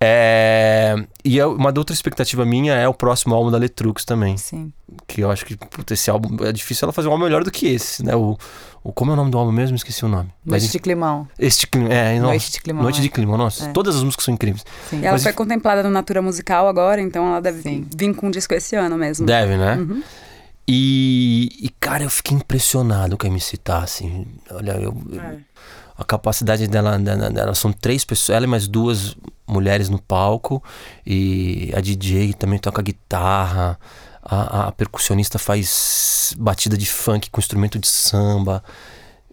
É, 0.03 0.95
e 1.23 1.39
é 1.39 1.45
uma 1.45 1.71
outra 1.77 1.93
expectativa 1.93 2.43
minha 2.47 2.73
é 2.75 2.89
o 2.89 2.95
próximo 2.95 3.35
álbum 3.35 3.51
da 3.51 3.59
Letrux 3.59 4.03
também. 4.03 4.39
Sim. 4.39 4.73
Que 5.07 5.21
eu 5.21 5.31
acho 5.31 5.45
que 5.45 5.55
puta, 5.57 5.93
esse 5.93 6.11
álbum 6.11 6.43
é 6.43 6.51
difícil 6.53 6.87
ela 6.87 6.93
fazer 6.93 7.09
um 7.09 7.13
álbum 7.13 7.25
melhor 7.25 7.45
do 7.45 7.51
que 7.51 7.67
esse, 7.67 8.03
né? 8.03 8.17
O, 8.17 8.39
o 8.83 8.93
como 8.95 9.11
é 9.11 9.15
o 9.15 9.17
nome 9.17 9.31
do 9.31 9.37
álbum 9.37 9.53
mesmo? 9.53 9.77
Esqueci 9.77 10.03
o 10.03 10.09
nome. 10.09 10.31
Noite 10.43 10.63
Mas, 10.63 10.73
de 10.73 10.79
Climão. 10.79 11.29
Este 11.39 11.69
é, 11.91 12.15
nossa, 12.15 12.27
Noite 12.29 12.51
de 12.51 12.61
Climão. 12.63 12.83
Noite 12.83 12.99
é. 12.99 13.03
de 13.03 13.09
Climão, 13.11 13.37
nossa. 13.37 13.67
É. 13.67 13.73
Todas 13.73 13.95
as 13.95 14.03
músicas 14.03 14.25
são 14.25 14.33
incríveis. 14.33 14.65
Sim. 14.89 15.01
E 15.01 15.05
ela 15.05 15.13
Mas, 15.13 15.23
foi 15.23 15.35
contemplada 15.35 15.83
no 15.83 15.91
Natura 15.91 16.23
Musical 16.23 16.67
agora, 16.67 17.03
então 17.03 17.27
ela 17.27 17.41
deve 17.41 17.61
Sim. 17.61 17.87
vir 17.95 18.15
com 18.15 18.29
um 18.29 18.31
disco 18.31 18.55
esse 18.55 18.75
ano 18.77 18.97
mesmo. 18.97 19.27
Deve, 19.27 19.59
né? 19.59 19.77
Uhum. 19.77 20.03
E, 20.67 21.49
e, 21.61 21.69
cara, 21.79 22.05
eu 22.05 22.11
fiquei 22.11 22.35
impressionado 22.35 23.19
com 23.19 23.27
a 23.27 23.31
MC 23.31 23.59
Tá, 23.59 23.79
assim. 23.81 24.27
Olha, 24.51 24.73
eu. 24.73 24.97
É 25.13 25.51
a 26.01 26.05
capacidade 26.05 26.67
dela, 26.67 26.99
dela, 26.99 27.31
dela, 27.31 27.55
são 27.55 27.71
três 27.71 28.07
pessoas, 28.07 28.35
ela 28.35 28.47
e 28.47 28.49
mais 28.49 28.67
duas 28.67 29.15
mulheres 29.47 29.91
no 29.91 30.01
palco 30.01 30.63
e 31.07 31.71
a 31.77 31.81
DJ 31.81 32.33
também 32.33 32.59
toca 32.59 32.81
guitarra, 32.81 33.79
a, 34.23 34.69
a 34.69 34.73
percussionista 34.73 35.39
faz 35.39 36.35
batida 36.39 36.79
de 36.79 36.87
funk 36.87 37.29
com 37.29 37.39
instrumento 37.39 37.79
de 37.79 37.87
samba. 37.87 38.65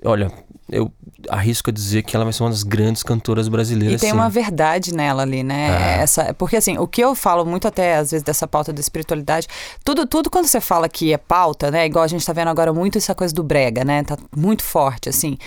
Olha, 0.03 0.29
eu 0.69 0.91
arrisco 1.29 1.69
a 1.69 1.73
dizer 1.73 2.03
que 2.03 2.15
ela 2.15 2.25
vai 2.25 2.33
ser 2.33 2.43
uma 2.43 2.49
das 2.49 2.63
grandes 2.63 3.01
cantoras 3.01 3.47
brasileiras. 3.47 4.01
E 4.01 4.01
tem 4.01 4.09
sim. 4.09 4.15
uma 4.15 4.29
verdade 4.29 4.93
nela 4.93 5.23
ali, 5.23 5.43
né? 5.43 5.97
É. 5.97 6.03
Essa, 6.03 6.33
porque 6.33 6.57
assim, 6.57 6.77
o 6.77 6.87
que 6.87 7.01
eu 7.01 7.15
falo 7.15 7.45
muito 7.45 7.67
até 7.67 7.95
às 7.95 8.11
vezes 8.11 8.23
dessa 8.23 8.47
pauta 8.47 8.73
da 8.73 8.79
espiritualidade, 8.79 9.47
tudo, 9.83 10.05
tudo 10.05 10.29
quando 10.29 10.45
você 10.45 10.59
fala 10.59 10.89
que 10.89 11.13
é 11.13 11.17
pauta, 11.17 11.71
né? 11.71 11.85
Igual 11.85 12.03
a 12.03 12.07
gente 12.07 12.25
tá 12.25 12.33
vendo 12.33 12.49
agora 12.49 12.73
muito 12.73 12.97
essa 12.97 13.15
coisa 13.15 13.33
do 13.33 13.43
brega, 13.43 13.83
né? 13.83 14.03
Tá 14.03 14.17
muito 14.35 14.63
forte, 14.63 15.09
assim. 15.09 15.37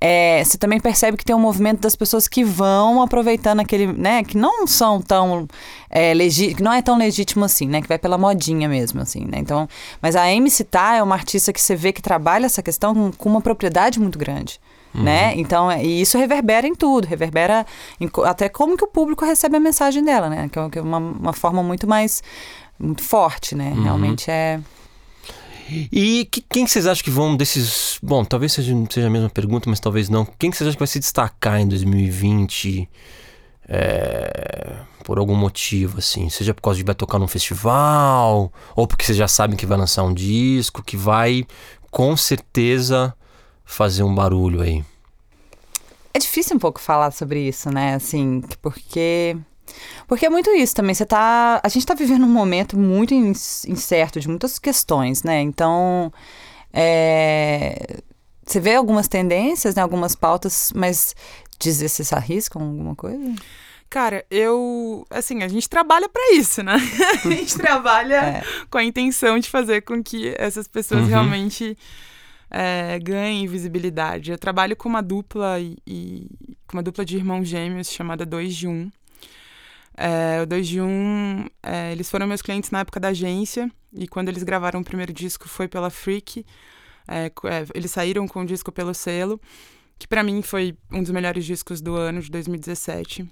É, 0.00 0.42
você 0.42 0.56
também 0.56 0.80
percebe 0.80 1.16
que 1.16 1.24
tem 1.24 1.36
um 1.36 1.40
movimento 1.40 1.80
das 1.80 1.94
pessoas 1.94 2.26
que 2.26 2.42
vão 2.42 3.02
aproveitando 3.02 3.60
aquele, 3.60 3.86
né? 3.86 4.24
Que 4.24 4.36
não 4.36 4.66
são 4.66 5.00
tão 5.00 5.46
é, 5.90 6.12
que 6.54 6.62
não 6.62 6.72
é 6.72 6.80
tão 6.80 6.96
legítimo 6.96 7.44
assim, 7.44 7.66
né? 7.66 7.82
Que 7.82 7.88
vai 7.88 7.98
pela 7.98 8.16
modinha 8.16 8.68
mesmo, 8.68 9.00
assim, 9.00 9.24
né? 9.24 9.38
Então, 9.38 9.68
mas 10.00 10.14
a 10.14 10.30
MC 10.30 10.62
Tá 10.64 10.94
é 10.94 11.02
uma 11.02 11.16
artista 11.16 11.52
que 11.52 11.60
você 11.60 11.74
vê 11.74 11.92
que 11.92 12.00
trabalha 12.00 12.46
essa 12.46 12.62
questão 12.62 13.10
com, 13.12 13.28
uma 13.28 13.40
propriedade 13.40 13.98
muito 13.98 14.18
grande. 14.18 14.60
Uhum. 14.94 15.02
Né? 15.02 15.34
Então, 15.36 15.70
é, 15.70 15.84
e 15.84 16.00
isso 16.00 16.18
reverbera 16.18 16.66
em 16.66 16.74
tudo, 16.74 17.06
reverbera 17.06 17.64
em, 18.00 18.10
até 18.24 18.48
como 18.48 18.76
que 18.76 18.84
o 18.84 18.88
público 18.88 19.24
recebe 19.24 19.56
a 19.56 19.60
mensagem 19.60 20.02
dela, 20.02 20.28
né? 20.28 20.48
Que 20.48 20.58
é, 20.58 20.70
é 20.78 20.82
uma, 20.82 20.98
uma 20.98 21.32
forma 21.32 21.62
muito 21.62 21.86
mais 21.86 22.22
muito 22.78 23.02
forte, 23.02 23.54
né? 23.54 23.72
Uhum. 23.74 23.82
Realmente 23.82 24.30
é. 24.30 24.60
E 25.92 26.26
que, 26.30 26.40
quem 26.40 26.66
vocês 26.66 26.86
acham 26.86 27.04
que 27.04 27.10
vão 27.10 27.36
desses. 27.36 27.98
Bom, 28.02 28.24
talvez 28.24 28.52
seja, 28.52 28.74
seja 28.90 29.06
a 29.06 29.10
mesma 29.10 29.30
pergunta, 29.30 29.70
mas 29.70 29.78
talvez 29.78 30.08
não. 30.08 30.26
Quem 30.38 30.50
vocês 30.50 30.66
acham 30.66 30.74
que 30.74 30.80
vai 30.80 30.88
se 30.88 30.98
destacar 30.98 31.60
em 31.60 31.68
2020? 31.68 32.88
É, 33.72 34.74
por 35.04 35.18
algum 35.18 35.36
motivo, 35.36 35.98
assim, 35.98 36.28
seja 36.28 36.52
por 36.52 36.60
causa 36.60 36.78
de 36.78 36.84
vai 36.84 36.94
tocar 36.94 37.20
num 37.20 37.28
festival, 37.28 38.52
ou 38.74 38.86
porque 38.86 39.04
vocês 39.04 39.16
já 39.16 39.28
sabem 39.28 39.56
que 39.56 39.64
vai 39.64 39.78
lançar 39.78 40.02
um 40.02 40.12
disco, 40.12 40.82
que 40.82 40.96
vai 40.96 41.46
com 41.88 42.16
certeza 42.16 43.14
fazer 43.64 44.02
um 44.02 44.12
barulho 44.12 44.60
aí? 44.60 44.84
É 46.12 46.18
difícil 46.18 46.56
um 46.56 46.58
pouco 46.58 46.80
falar 46.80 47.12
sobre 47.12 47.46
isso, 47.46 47.70
né? 47.70 47.94
Assim, 47.94 48.42
porque. 48.60 49.36
Porque 50.08 50.26
é 50.26 50.30
muito 50.30 50.50
isso 50.50 50.74
também. 50.74 50.92
Você 50.92 51.06
tá. 51.06 51.60
A 51.62 51.68
gente 51.68 51.86
tá 51.86 51.94
vivendo 51.94 52.24
um 52.24 52.28
momento 52.28 52.76
muito 52.76 53.14
incerto 53.14 54.18
de 54.18 54.28
muitas 54.28 54.58
questões, 54.58 55.22
né? 55.22 55.40
Então. 55.40 56.12
É, 56.72 58.00
você 58.44 58.58
vê 58.58 58.74
algumas 58.74 59.06
tendências, 59.06 59.76
né? 59.76 59.82
Algumas 59.82 60.16
pautas, 60.16 60.72
mas 60.74 61.14
dizer 61.60 61.88
se 61.88 62.04
se 62.04 62.14
arriscam 62.14 62.62
alguma 62.62 62.94
coisa? 62.94 63.34
Cara, 63.88 64.24
eu. 64.30 65.04
Assim, 65.10 65.42
a 65.42 65.48
gente 65.48 65.68
trabalha 65.68 66.08
para 66.08 66.32
isso, 66.34 66.62
né? 66.62 66.76
a 67.24 67.28
gente 67.28 67.56
trabalha 67.56 68.14
é. 68.14 68.42
com 68.70 68.78
a 68.78 68.84
intenção 68.84 69.38
de 69.38 69.50
fazer 69.50 69.82
com 69.82 70.02
que 70.02 70.32
essas 70.38 70.68
pessoas 70.68 71.02
uhum. 71.02 71.08
realmente 71.08 71.76
é, 72.50 72.98
ganhem 73.00 73.46
visibilidade. 73.48 74.30
Eu 74.30 74.38
trabalho 74.38 74.76
com 74.76 74.88
uma 74.88 75.02
dupla 75.02 75.58
e, 75.58 75.76
e, 75.86 76.56
com 76.66 76.76
uma 76.76 76.82
dupla 76.82 77.04
de 77.04 77.16
irmãos 77.16 77.46
gêmeos 77.46 77.90
chamada 77.90 78.24
2 78.24 78.54
de 78.54 78.68
1. 78.68 78.70
Um. 78.70 78.90
É, 79.96 80.42
o 80.42 80.46
2 80.46 80.68
de 80.68 80.80
1, 80.80 80.86
um, 80.86 81.46
é, 81.62 81.92
eles 81.92 82.10
foram 82.10 82.26
meus 82.26 82.40
clientes 82.40 82.70
na 82.70 82.80
época 82.80 82.98
da 82.98 83.08
agência 83.08 83.70
e 83.92 84.08
quando 84.08 84.28
eles 84.28 84.42
gravaram 84.42 84.80
o 84.80 84.84
primeiro 84.84 85.12
disco 85.12 85.48
foi 85.48 85.68
pela 85.68 85.90
Freak. 85.90 86.46
É, 87.08 87.26
é, 87.26 87.66
eles 87.74 87.90
saíram 87.90 88.26
com 88.26 88.42
o 88.42 88.46
disco 88.46 88.70
pelo 88.70 88.94
selo, 88.94 89.40
que 90.00 90.08
para 90.08 90.22
mim 90.22 90.40
foi 90.40 90.74
um 90.90 91.02
dos 91.02 91.12
melhores 91.12 91.44
discos 91.44 91.82
do 91.82 91.94
ano 91.94 92.22
de 92.22 92.30
2017. 92.30 93.30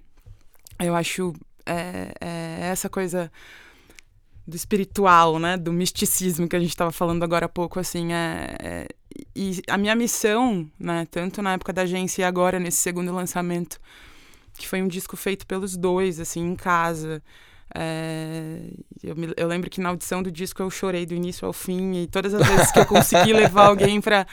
Eu 0.78 0.94
acho 0.94 1.32
é, 1.64 2.12
é, 2.20 2.58
essa 2.70 2.90
coisa 2.90 3.32
do 4.46 4.54
espiritual, 4.54 5.38
né, 5.38 5.56
do 5.56 5.72
misticismo 5.72 6.46
que 6.46 6.54
a 6.54 6.60
gente 6.60 6.68
estava 6.68 6.92
falando 6.92 7.22
agora 7.22 7.46
há 7.46 7.48
pouco, 7.48 7.80
assim, 7.80 8.12
é, 8.12 8.56
é, 8.60 8.88
e 9.34 9.62
a 9.66 9.78
minha 9.78 9.94
missão, 9.94 10.70
né, 10.78 11.06
tanto 11.10 11.40
na 11.40 11.54
época 11.54 11.72
da 11.72 11.82
agência 11.82 12.20
e 12.20 12.25
agora 12.25 12.60
nesse 12.60 12.78
segundo 12.78 13.14
lançamento, 13.14 13.80
que 14.52 14.68
foi 14.68 14.82
um 14.82 14.88
disco 14.88 15.16
feito 15.16 15.46
pelos 15.46 15.75
dois, 15.75 16.20
assim, 16.20 16.42
em 16.42 16.54
casa. 16.54 17.22
É, 17.75 18.60
eu, 19.02 19.14
me, 19.14 19.32
eu, 19.37 19.46
lembro 19.46 19.68
que 19.68 19.80
na 19.80 19.90
audição 19.90 20.22
do 20.22 20.30
disco 20.32 20.62
eu 20.62 20.70
chorei 20.70 21.04
do 21.04 21.14
início 21.14 21.46
ao 21.46 21.52
fim 21.52 22.02
e 22.02 22.06
todas 22.06 22.32
as 22.32 22.46
vezes 22.46 22.72
que 22.72 22.78
eu 22.78 22.87
consegui 22.87 23.32
levar 23.34 23.66
alguém 23.66 24.00
para 24.00 24.26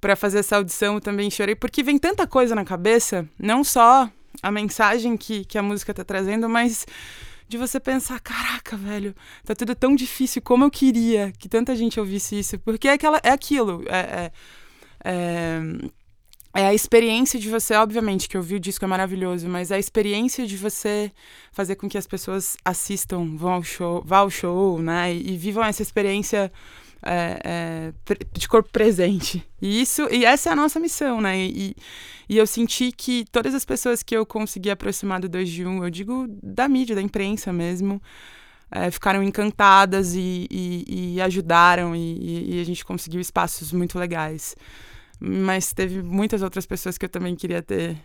para 0.00 0.14
fazer 0.16 0.38
essa 0.38 0.56
audição 0.56 0.94
eu 0.94 1.00
também 1.00 1.30
chorei 1.30 1.54
porque 1.54 1.82
vem 1.82 1.98
tanta 1.98 2.26
coisa 2.26 2.54
na 2.54 2.64
cabeça, 2.64 3.28
não 3.38 3.62
só 3.62 4.08
a 4.42 4.50
mensagem 4.50 5.16
que, 5.16 5.44
que 5.44 5.58
a 5.58 5.62
música 5.62 5.92
tá 5.92 6.04
trazendo, 6.04 6.48
mas 6.48 6.86
de 7.48 7.56
você 7.56 7.80
pensar, 7.80 8.20
caraca, 8.20 8.76
velho, 8.76 9.14
tá 9.44 9.54
tudo 9.54 9.74
tão 9.74 9.94
difícil 9.94 10.42
como 10.42 10.64
eu 10.64 10.70
queria 10.70 11.32
que 11.38 11.48
tanta 11.48 11.74
gente 11.74 11.98
ouvisse 11.98 12.38
isso, 12.38 12.58
porque 12.58 12.88
é, 12.88 12.92
aquela, 12.92 13.20
é 13.22 13.30
aquilo, 13.30 13.82
é, 13.88 13.98
é, 13.98 14.32
é, 15.04 15.60
é 16.54 16.66
a 16.66 16.74
experiência 16.74 17.38
de 17.38 17.48
você, 17.48 17.74
obviamente, 17.74 18.28
que 18.28 18.36
eu 18.36 18.42
vi 18.42 18.56
o 18.56 18.60
disco 18.60 18.84
é 18.84 18.88
maravilhoso, 18.88 19.48
mas 19.48 19.70
é 19.70 19.76
a 19.76 19.78
experiência 19.78 20.46
de 20.46 20.56
você 20.56 21.12
fazer 21.52 21.76
com 21.76 21.88
que 21.88 21.98
as 21.98 22.06
pessoas 22.06 22.56
assistam, 22.64 23.36
vão 23.36 23.52
ao 23.52 23.62
show, 23.62 24.02
vá 24.04 24.18
ao 24.18 24.30
show, 24.30 24.80
né, 24.80 25.14
e, 25.14 25.34
e 25.34 25.36
vivam 25.36 25.64
essa 25.64 25.82
experiência 25.82 26.50
é, 27.02 27.40
é, 27.44 27.92
de 28.32 28.48
corpo 28.48 28.70
presente. 28.70 29.44
E 29.60 29.80
isso, 29.80 30.08
e 30.10 30.24
essa 30.24 30.50
é 30.50 30.52
a 30.52 30.56
nossa 30.56 30.80
missão, 30.80 31.20
né? 31.20 31.38
E, 31.38 31.76
e 32.28 32.36
eu 32.36 32.46
senti 32.46 32.92
que 32.92 33.24
todas 33.30 33.54
as 33.54 33.64
pessoas 33.64 34.02
que 34.02 34.16
eu 34.16 34.26
consegui 34.26 34.70
aproximar 34.70 35.20
do 35.20 35.28
2 35.28 35.48
de 35.48 35.64
1, 35.64 35.70
um, 35.70 35.84
eu 35.84 35.90
digo 35.90 36.26
da 36.42 36.68
mídia, 36.68 36.94
da 36.94 37.02
imprensa 37.02 37.52
mesmo, 37.52 38.02
é, 38.70 38.90
ficaram 38.90 39.22
encantadas 39.22 40.14
e, 40.14 40.46
e, 40.50 41.14
e 41.14 41.20
ajudaram, 41.20 41.94
e, 41.96 42.60
a 42.60 42.64
gente 42.64 42.84
conseguiu 42.84 43.20
espaços 43.20 43.72
muito 43.72 43.98
legais. 43.98 44.54
Mas 45.20 45.72
teve 45.72 46.02
muitas 46.02 46.42
outras 46.42 46.66
pessoas 46.66 46.96
que 46.96 47.04
eu 47.04 47.08
também 47.08 47.34
queria 47.34 47.62
ter 47.62 47.96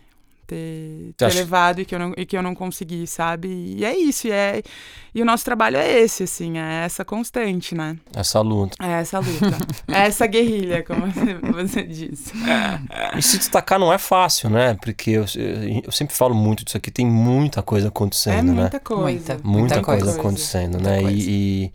ter, 0.45 1.13
ter 1.17 1.33
levado 1.33 1.81
e 1.81 1.85
que, 1.85 1.95
eu 1.95 1.99
não, 1.99 2.13
e 2.17 2.25
que 2.25 2.37
eu 2.37 2.43
não 2.43 2.53
consegui, 2.53 3.07
sabe? 3.07 3.47
E 3.47 3.85
é 3.85 3.97
isso, 3.97 4.27
e, 4.27 4.31
é, 4.31 4.61
e 5.13 5.21
o 5.21 5.25
nosso 5.25 5.43
trabalho 5.43 5.77
é 5.77 5.99
esse, 5.99 6.23
assim, 6.23 6.57
é 6.57 6.85
essa 6.85 7.03
constante, 7.03 7.75
né? 7.75 7.97
Essa 8.15 8.41
luta. 8.41 8.75
É 8.81 8.91
essa 8.91 9.19
luta. 9.19 9.57
é 9.87 10.07
essa 10.07 10.27
guerrilha, 10.27 10.83
como 10.83 11.05
você 11.53 11.83
disse. 11.83 12.33
E 13.17 13.21
se 13.21 13.37
destacar 13.37 13.79
não 13.79 13.91
é 13.91 13.97
fácil, 13.97 14.49
né? 14.49 14.75
Porque 14.81 15.11
eu, 15.11 15.25
eu 15.83 15.91
sempre 15.91 16.15
falo 16.15 16.35
muito 16.35 16.63
disso 16.63 16.77
aqui, 16.77 16.91
tem 16.91 17.05
muita 17.05 17.61
coisa 17.61 17.87
acontecendo, 17.87 18.51
é 18.51 18.53
né? 18.53 18.61
Muita 18.61 18.79
coisa. 18.79 19.03
Muita, 19.03 19.33
muita, 19.33 19.47
muita 19.47 19.81
coisa, 19.81 20.05
coisa, 20.05 20.19
acontecendo, 20.19 20.73
muita 20.73 20.89
né? 20.89 21.01
Coisa. 21.01 21.17
E, 21.17 21.65
e 21.65 21.73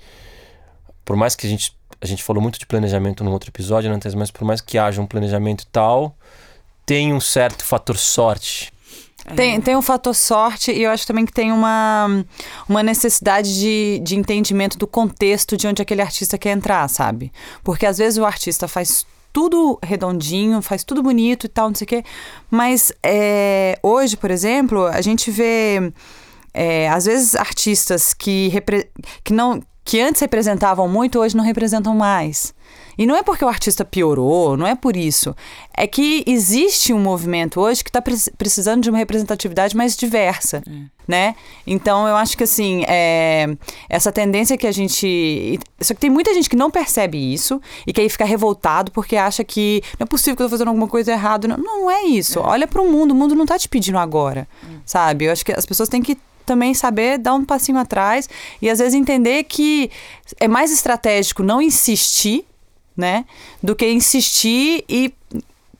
por 1.05 1.17
mais 1.17 1.35
que 1.35 1.47
a 1.47 1.51
gente 1.51 1.78
a 2.01 2.07
gente 2.07 2.23
falou 2.23 2.43
muito 2.43 2.59
de 2.59 2.67
planejamento 2.67 3.25
no 3.25 3.33
outro 3.33 3.51
episódio, 3.51 3.91
né, 3.91 3.99
mas 4.17 4.31
por 4.31 4.45
mais 4.45 4.61
que 4.61 4.79
haja 4.79 5.01
um 5.01 5.07
planejamento 5.07 5.67
tal, 5.67 6.17
tem 6.87 7.13
um 7.13 7.21
certo 7.21 7.65
fator 7.65 7.97
sorte. 7.97 8.73
Tem, 9.37 9.61
tem 9.61 9.77
um 9.77 9.83
fator 9.83 10.15
sorte 10.15 10.73
e 10.73 10.85
eu 10.85 10.91
acho 10.91 11.07
também 11.07 11.27
que 11.27 11.33
tem 11.33 11.53
uma, 11.53 12.25
uma 12.67 12.83
necessidade 12.83 13.59
de, 13.59 14.01
de 14.03 14.17
entendimento 14.17 14.79
do 14.79 14.87
contexto 14.87 15.57
de 15.57 15.67
onde 15.67 15.83
aquele 15.83 16.01
artista 16.01 16.39
quer 16.39 16.53
entrar, 16.53 16.89
sabe? 16.89 17.31
Porque 17.63 17.85
às 17.85 17.99
vezes 17.99 18.19
o 18.19 18.25
artista 18.25 18.67
faz 18.67 19.05
tudo 19.33 19.79
redondinho, 19.83 20.63
faz 20.63 20.83
tudo 20.83 21.03
bonito 21.03 21.47
e 21.47 21.49
tal, 21.49 21.69
não 21.69 21.75
sei 21.75 21.85
o 21.85 21.89
quê. 21.89 22.05
Mas 22.51 22.93
é, 23.03 23.79
hoje, 23.83 24.17
por 24.17 24.31
exemplo, 24.31 24.87
a 24.87 25.01
gente 25.01 25.31
vê, 25.31 25.93
é, 26.55 26.89
às 26.89 27.05
vezes, 27.05 27.37
artistas 27.37 28.15
que, 28.15 28.51
que, 29.23 29.33
não, 29.33 29.63
que 29.89 29.99
antes 30.03 30.21
representavam 30.21 30.87
muito, 30.87 31.19
hoje 31.19 31.35
não 31.35 31.43
representam 31.43 31.95
mais. 31.95 32.53
E 32.99 33.07
não 33.07 33.17
é 33.17 33.23
porque 33.23 33.43
o 33.43 33.49
artista 33.49 33.87
piorou, 33.87 34.55
não 34.55 34.67
é 34.67 34.75
por 34.75 34.97
isso. 34.97 35.35
É 35.75 35.87
que 35.87 36.23
existe 36.27 36.93
um 36.93 37.01
movimento 37.01 37.59
hoje 37.59 37.83
que 37.83 37.89
está 37.89 38.03
precisando 38.37 38.83
de 38.83 38.91
uma 38.91 38.99
representatividade 38.99 39.75
mais 39.75 39.97
diversa, 39.97 40.63
é. 40.69 40.73
né? 41.07 41.35
Então 41.67 42.07
eu 42.07 42.17
acho 42.17 42.37
que 42.37 42.45
assim, 42.45 42.85
é, 42.87 43.47
essa 43.89 44.13
tendência 44.13 44.59
que 44.59 44.67
a 44.67 44.73
gente. 44.73 45.59
Só 45.81 45.95
que 45.95 46.01
tem 46.01 46.11
muita 46.11 46.35
gente 46.35 46.51
que 46.51 46.57
não 46.57 46.71
percebe 46.71 47.17
isso 47.17 47.59
e 47.87 47.93
que 47.93 48.03
aí 48.03 48.11
fica 48.11 48.27
revoltado 48.27 48.93
porque 48.93 49.17
acha 49.17 49.43
que 49.43 49.81
não 49.99 50.05
é 50.05 50.07
possível 50.07 50.37
que 50.37 50.43
eu 50.43 50.47
estou 50.47 50.59
fazendo 50.59 50.69
alguma 50.69 50.89
coisa 50.89 51.13
errada. 51.13 51.49
Não, 51.49 51.57
não 51.57 51.91
é 51.91 52.03
isso. 52.03 52.41
É. 52.41 52.43
Olha 52.43 52.67
para 52.67 52.83
o 52.83 52.93
mundo, 52.93 53.13
o 53.13 53.15
mundo 53.15 53.35
não 53.35 53.45
está 53.45 53.59
te 53.59 53.71
pedindo 53.71 53.97
agora, 53.97 54.47
é. 54.63 54.67
sabe? 54.85 55.25
Eu 55.25 55.33
acho 55.33 55.47
que 55.47 55.53
as 55.53 55.65
pessoas 55.65 55.89
têm 55.89 56.03
que 56.03 56.19
também 56.49 56.75
saber 56.75 57.19
dar 57.19 57.35
um 57.35 57.45
passinho 57.45 57.79
atrás 57.79 58.29
e 58.61 58.69
às 58.69 58.81
vezes 58.81 58.95
entender 58.95 59.45
que 59.45 59.91
é 60.41 60.49
mais 60.49 60.73
estratégico 60.73 61.45
não 61.45 61.63
insistir 61.63 62.45
né? 62.99 63.25
Do 63.63 63.77
que 63.77 63.89
insistir 63.89 64.85
e 64.89 65.15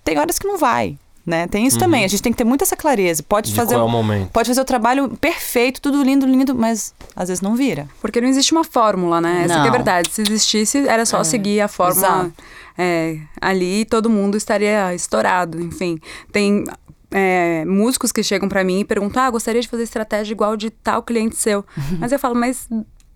tem 0.05 0.17
horas 0.21 0.39
que 0.39 0.47
não 0.47 0.57
vai. 0.57 0.97
Né? 1.27 1.47
Tem 1.47 1.67
isso 1.67 1.77
uhum. 1.77 1.81
também. 1.81 2.05
A 2.05 2.09
gente 2.09 2.23
tem 2.23 2.33
que 2.33 2.39
ter 2.39 2.45
muita 2.45 2.65
essa 2.65 2.77
clareza. 2.77 3.23
Pode 3.23 3.51
De 3.51 3.57
fazer 3.57 3.75
qual 3.75 3.83
é 3.83 3.85
o 3.85 3.89
momento. 3.91 4.31
Pode 4.31 4.49
fazer 4.49 4.61
o 4.61 4.65
trabalho 4.65 5.11
perfeito, 5.21 5.79
tudo 5.79 6.03
lindo, 6.03 6.25
lindo, 6.25 6.55
mas 6.55 6.95
às 7.15 7.29
vezes 7.29 7.43
não 7.43 7.55
vira. 7.55 7.87
Porque 8.01 8.19
não 8.19 8.29
existe 8.29 8.53
uma 8.53 8.65
fórmula, 8.65 9.21
né? 9.21 9.43
Essa 9.45 9.55
é 9.55 9.69
a 9.69 9.71
verdade. 9.71 10.09
Se 10.11 10.23
existisse, 10.23 10.89
era 10.89 11.05
só 11.05 11.21
é. 11.21 11.25
seguir 11.25 11.61
a 11.61 11.69
fórmula 11.69 12.31
é, 12.79 13.19
ali 13.39 13.81
e 13.81 13.85
todo 13.85 14.09
mundo 14.09 14.39
estaria 14.39 14.95
estourado. 14.95 15.61
Enfim, 15.61 15.99
tem 16.33 16.65
é, 17.11 17.65
músicos 17.65 18.13
que 18.13 18.23
chegam 18.23 18.49
para 18.49 18.63
mim 18.65 18.81
e 18.81 18.85
perguntam: 18.85 19.23
Ah, 19.23 19.31
gostaria 19.31 19.61
de 19.61 19.69
fazer 19.69 19.83
estratégia 19.83 20.33
igual 20.33 20.57
de 20.57 20.71
tal 20.71 21.03
cliente 21.03 21.37
seu. 21.37 21.65
Mas 21.99 22.13
eu 22.13 22.19
falo, 22.19 22.35
mas 22.35 22.69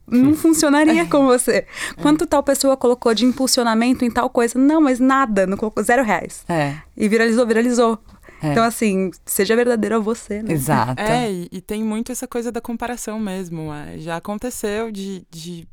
não 0.06 0.34
funcionaria 0.34 1.06
com 1.06 1.24
você. 1.26 1.66
Quanto 2.00 2.26
tal 2.26 2.42
pessoa 2.42 2.76
colocou 2.76 3.14
de 3.14 3.24
impulsionamento 3.24 4.04
em 4.04 4.10
tal 4.10 4.28
coisa? 4.28 4.58
Não, 4.58 4.80
mas 4.80 4.98
nada, 4.98 5.46
não 5.46 5.56
colocou 5.56 5.82
zero 5.82 6.02
reais. 6.02 6.44
É. 6.48 6.76
E 6.96 7.08
viralizou, 7.08 7.46
viralizou. 7.46 7.98
É. 8.42 8.50
Então, 8.50 8.64
assim, 8.64 9.10
seja 9.24 9.54
verdadeiro 9.54 9.96
a 9.96 9.98
você, 9.98 10.42
né? 10.42 10.52
Exato. 10.52 11.00
É, 11.00 11.30
e, 11.30 11.48
e 11.52 11.60
tem 11.60 11.82
muito 11.84 12.10
essa 12.10 12.26
coisa 12.26 12.50
da 12.50 12.60
comparação 12.60 13.18
mesmo. 13.20 13.72
É, 13.72 13.98
já 13.98 14.16
aconteceu 14.16 14.90
de, 14.90 15.24
de 15.30 15.68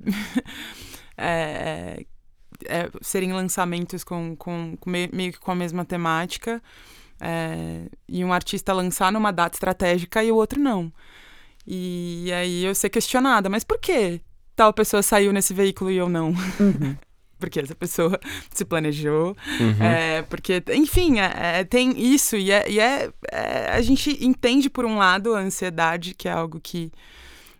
é, 1.17 2.05
é, 2.65 2.89
serem 3.01 3.33
lançamentos 3.33 4.03
com, 4.03 4.35
com, 4.35 4.77
com, 4.79 4.89
meio 4.89 5.33
que 5.33 5.39
com 5.39 5.51
a 5.51 5.55
mesma 5.55 5.83
temática 5.83 6.61
é, 7.19 7.83
e 8.07 8.23
um 8.23 8.33
artista 8.33 8.73
lançar 8.73 9.11
numa 9.11 9.31
data 9.31 9.55
estratégica 9.55 10.23
e 10.23 10.31
o 10.31 10.35
outro 10.35 10.59
não. 10.59 10.91
E 11.65 12.31
aí 12.33 12.65
eu 12.65 12.73
ser 12.73 12.89
questionada, 12.89 13.49
mas 13.49 13.63
por 13.63 13.79
que 13.79 14.21
tal 14.55 14.73
pessoa 14.73 15.03
saiu 15.03 15.31
nesse 15.31 15.53
veículo 15.53 15.91
e 15.91 15.97
eu 15.97 16.09
não? 16.09 16.29
Uhum. 16.59 16.95
porque 17.39 17.59
essa 17.59 17.73
pessoa 17.73 18.19
se 18.51 18.65
planejou, 18.65 19.35
uhum. 19.59 19.83
é, 19.83 20.21
porque, 20.23 20.61
enfim, 20.73 21.19
é, 21.19 21.59
é, 21.59 21.63
tem 21.63 21.97
isso, 21.97 22.35
e, 22.35 22.51
é, 22.51 22.69
e 22.69 22.79
é, 22.79 23.09
é, 23.31 23.71
a 23.71 23.81
gente 23.81 24.23
entende, 24.23 24.69
por 24.69 24.85
um 24.85 24.97
lado, 24.97 25.33
a 25.33 25.39
ansiedade, 25.39 26.13
que 26.13 26.27
é 26.27 26.31
algo 26.31 26.59
que 26.59 26.91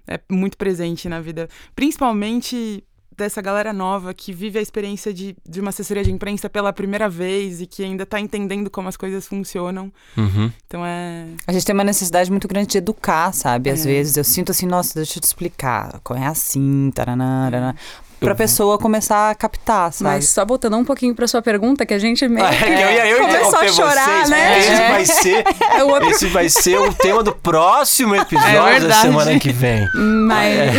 é 0.06 0.20
muito 0.30 0.58
presente 0.58 1.08
na 1.08 1.22
vida, 1.22 1.48
principalmente 1.76 2.84
dessa 3.20 3.42
galera 3.42 3.72
nova 3.72 4.14
que 4.14 4.34
vive 4.34 4.58
a 4.58 4.62
experiência 4.62 5.14
de, 5.14 5.36
de 5.48 5.60
uma 5.60 5.70
assessoria 5.70 6.04
de 6.04 6.12
imprensa 6.12 6.50
pela 6.50 6.74
primeira 6.74 7.10
vez 7.10 7.62
e 7.62 7.68
que 7.68 7.84
ainda 7.84 8.06
tá 8.06 8.20
entendendo 8.20 8.70
como 8.70 8.88
as 8.88 8.98
coisas 8.98 9.28
funcionam. 9.28 9.92
Uhum. 10.18 10.52
Então 10.66 10.86
é. 10.86 11.28
A 11.46 11.52
gente 11.52 11.66
tem 11.66 11.74
uma 11.74 11.84
necessidade 11.84 12.32
muito 12.32 12.48
grande 12.48 12.70
de 12.70 12.78
educar, 12.78 13.32
sabe? 13.34 13.70
Às 13.70 13.86
é. 13.86 13.90
vezes 13.90 14.18
eu 14.18 14.24
sinto 14.24 14.52
assim, 14.52 14.66
nossa, 14.66 14.96
deixa 14.96 15.20
eu 15.20 15.22
te 15.22 15.26
explicar. 15.26 16.02
É 16.16 16.26
assim, 16.26 16.92
taranã, 16.96 17.50
taranã 17.52 17.76
pra 18.20 18.36
pessoa 18.36 18.78
começar 18.78 19.30
a 19.30 19.36
captar, 19.36 19.94
sabe? 19.94 20.16
Mas 20.16 20.30
só 20.30 20.46
voltando 20.46 20.78
um 20.78 20.84
pouquinho 20.84 21.16
pra 21.16 21.28
sua 21.28 21.42
pergunta, 21.42 21.86
que 21.86 21.94
a 21.94 22.00
gente 22.00 22.28
meio 22.28 22.46
é, 22.46 23.12
eu, 23.12 23.18
eu, 23.18 23.18
eu 23.18 23.28
começou 23.28 23.60
a 23.60 23.68
chorar, 23.68 24.06
vocês, 24.06 24.30
né? 24.30 24.60
Esse 24.60 24.76
vai 24.76 25.06
ser, 25.06 25.44
é 25.78 25.84
outro... 25.84 26.10
esse 26.10 26.26
vai 26.28 26.50
ser 26.50 26.80
o 26.80 26.94
tema 26.96 27.24
do 27.24 27.34
próximo 27.34 28.16
episódio 28.16 28.86
é 28.86 28.88
da 28.88 29.02
semana 29.02 29.40
que 29.40 29.52
vem. 29.52 29.88
Mas, 29.96 30.58
é. 30.58 30.72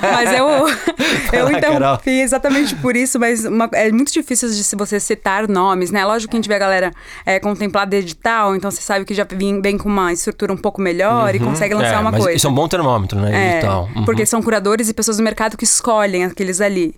mas 0.12 0.32
eu, 0.32 0.48
eu 1.32 1.50
então 1.50 1.98
fiz 2.02 2.24
exatamente 2.24 2.74
por 2.76 2.96
isso, 2.96 3.18
mas 3.18 3.44
uma, 3.44 3.68
é 3.72 3.90
muito 3.90 4.12
difícil 4.12 4.48
de 4.48 4.64
se 4.64 4.76
você 4.76 4.98
citar 4.98 5.48
nomes, 5.48 5.90
né? 5.90 6.04
Lógico 6.04 6.30
que 6.30 6.36
a 6.36 6.38
gente 6.38 6.48
vê 6.48 6.54
a 6.54 6.58
galera 6.58 6.92
é, 7.26 7.38
contemplada 7.38 7.96
edital, 7.96 8.56
então 8.56 8.70
você 8.70 8.80
sabe 8.80 9.04
que 9.04 9.14
já 9.14 9.26
vem, 9.28 9.60
vem 9.60 9.76
com 9.76 9.88
uma 9.88 10.12
estrutura 10.12 10.52
um 10.52 10.56
pouco 10.56 10.80
melhor 10.80 11.30
uhum. 11.30 11.36
e 11.36 11.40
consegue 11.40 11.74
lançar 11.74 11.96
é, 11.96 12.00
uma 12.00 12.12
coisa. 12.12 12.32
Isso 12.32 12.46
é 12.46 12.50
um 12.50 12.54
bom 12.54 12.68
termômetro, 12.68 13.20
né? 13.20 13.54
Edital. 13.56 13.88
Uhum. 13.94 14.04
Porque 14.04 14.24
são 14.24 14.42
curadores 14.42 14.88
e 14.88 14.94
pessoas 14.94 15.16
do 15.16 15.22
mercado 15.22 15.56
que 15.56 15.64
escolhem 15.64 16.24
aqueles 16.24 16.53
ali. 16.60 16.94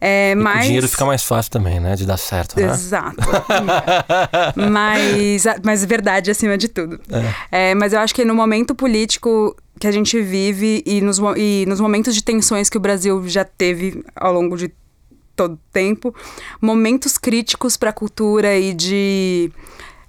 É, 0.00 0.34
mas... 0.34 0.60
O 0.60 0.66
dinheiro 0.66 0.88
fica 0.88 1.04
mais 1.04 1.22
fácil 1.22 1.50
também, 1.50 1.78
né? 1.78 1.94
De 1.94 2.06
dar 2.06 2.16
certo, 2.16 2.58
né? 2.58 2.70
Exato. 2.70 3.16
mas, 4.56 5.44
mas 5.62 5.84
verdade 5.84 6.30
acima 6.30 6.56
de 6.56 6.68
tudo. 6.68 6.98
É. 7.52 7.70
É, 7.70 7.74
mas 7.74 7.92
eu 7.92 8.00
acho 8.00 8.14
que 8.14 8.24
no 8.24 8.34
momento 8.34 8.74
político 8.74 9.54
que 9.78 9.86
a 9.86 9.92
gente 9.92 10.20
vive 10.20 10.82
e 10.86 11.00
nos, 11.00 11.18
e 11.36 11.64
nos 11.66 11.80
momentos 11.80 12.14
de 12.14 12.22
tensões 12.22 12.68
que 12.68 12.76
o 12.76 12.80
Brasil 12.80 13.26
já 13.28 13.44
teve 13.44 14.04
ao 14.14 14.32
longo 14.32 14.56
de 14.56 14.70
todo 15.34 15.54
o 15.54 15.58
tempo, 15.72 16.14
momentos 16.60 17.16
críticos 17.16 17.76
para 17.76 17.88
a 17.88 17.92
cultura 17.92 18.58
e 18.58 18.74
de 18.74 19.50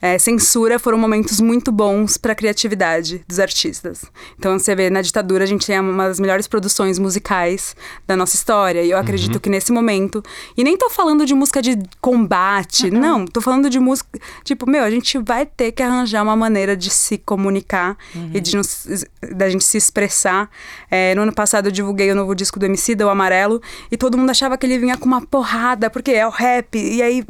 é, 0.02 0.18
censura 0.18 0.80
foram 0.80 0.98
momentos 0.98 1.40
muito 1.40 1.72
bons 1.72 2.18
para 2.18 2.32
a 2.32 2.36
criatividade 2.36 3.24
dos 3.28 3.40
artistas. 3.40 4.04
Então 4.38 4.58
você 4.58 4.74
vê 4.74 4.90
na 4.90 5.02
ditadura 5.02 5.44
a 5.44 5.48
gente 5.48 5.68
tem 5.68 5.80
uma 5.80 6.08
das 6.08 6.20
melhores 6.20 6.48
produções 6.48 6.98
musicais 6.98 7.76
da 8.08 8.18
nossa 8.18 8.36
história 8.36 8.82
e 8.82 8.90
eu 8.90 8.98
acredito 8.98 9.36
uhum. 9.36 9.40
que 9.40 9.50
nesse 9.50 9.72
momento 9.72 10.24
e 10.58 10.64
nem 10.64 10.76
tô 10.76 10.90
falando 10.90 11.26
de 11.26 11.36
música 11.36 11.62
de 11.62 11.78
combate, 12.00 12.88
uhum. 12.88 13.00
não, 13.00 13.26
tô 13.26 13.42
falando 13.42 13.70
de 13.70 13.80
música 13.80 14.20
tipo 14.44 14.68
meu 14.68 14.84
a 14.84 14.90
gente 14.90 15.20
vai 15.20 15.46
ter 15.46 15.72
que 15.72 15.84
arranjar 15.84 16.24
uma 16.24 16.36
maneira 16.36 16.76
de 16.76 16.90
se 16.90 17.20
comunicar 17.20 17.96
uhum. 18.16 18.32
e 18.34 18.40
de 18.40 18.56
nos, 18.56 19.06
da 19.36 19.50
gente 19.50 19.64
se 19.64 19.78
expressar. 19.78 20.50
É, 20.90 21.14
no 21.14 21.22
ano 21.22 21.34
passado 21.34 21.68
eu 21.68 21.72
divulguei 21.72 22.12
o 22.12 22.16
novo 22.16 22.34
disco 22.34 22.60
do 22.60 22.66
MC, 22.66 22.96
o 23.02 23.10
Amarelo, 23.10 23.62
e 23.92 23.98
todo 23.98 24.18
mundo 24.18 24.30
achava 24.30 24.58
que 24.58 24.66
ele 24.66 24.80
vinha 24.80 24.98
com 24.98 25.06
uma 25.06 25.22
porrada 25.22 25.90
porque 25.90 26.12
é 26.12 26.26
o 26.26 26.30
rap 26.30 26.76
e 26.76 27.02
aí 27.02 27.24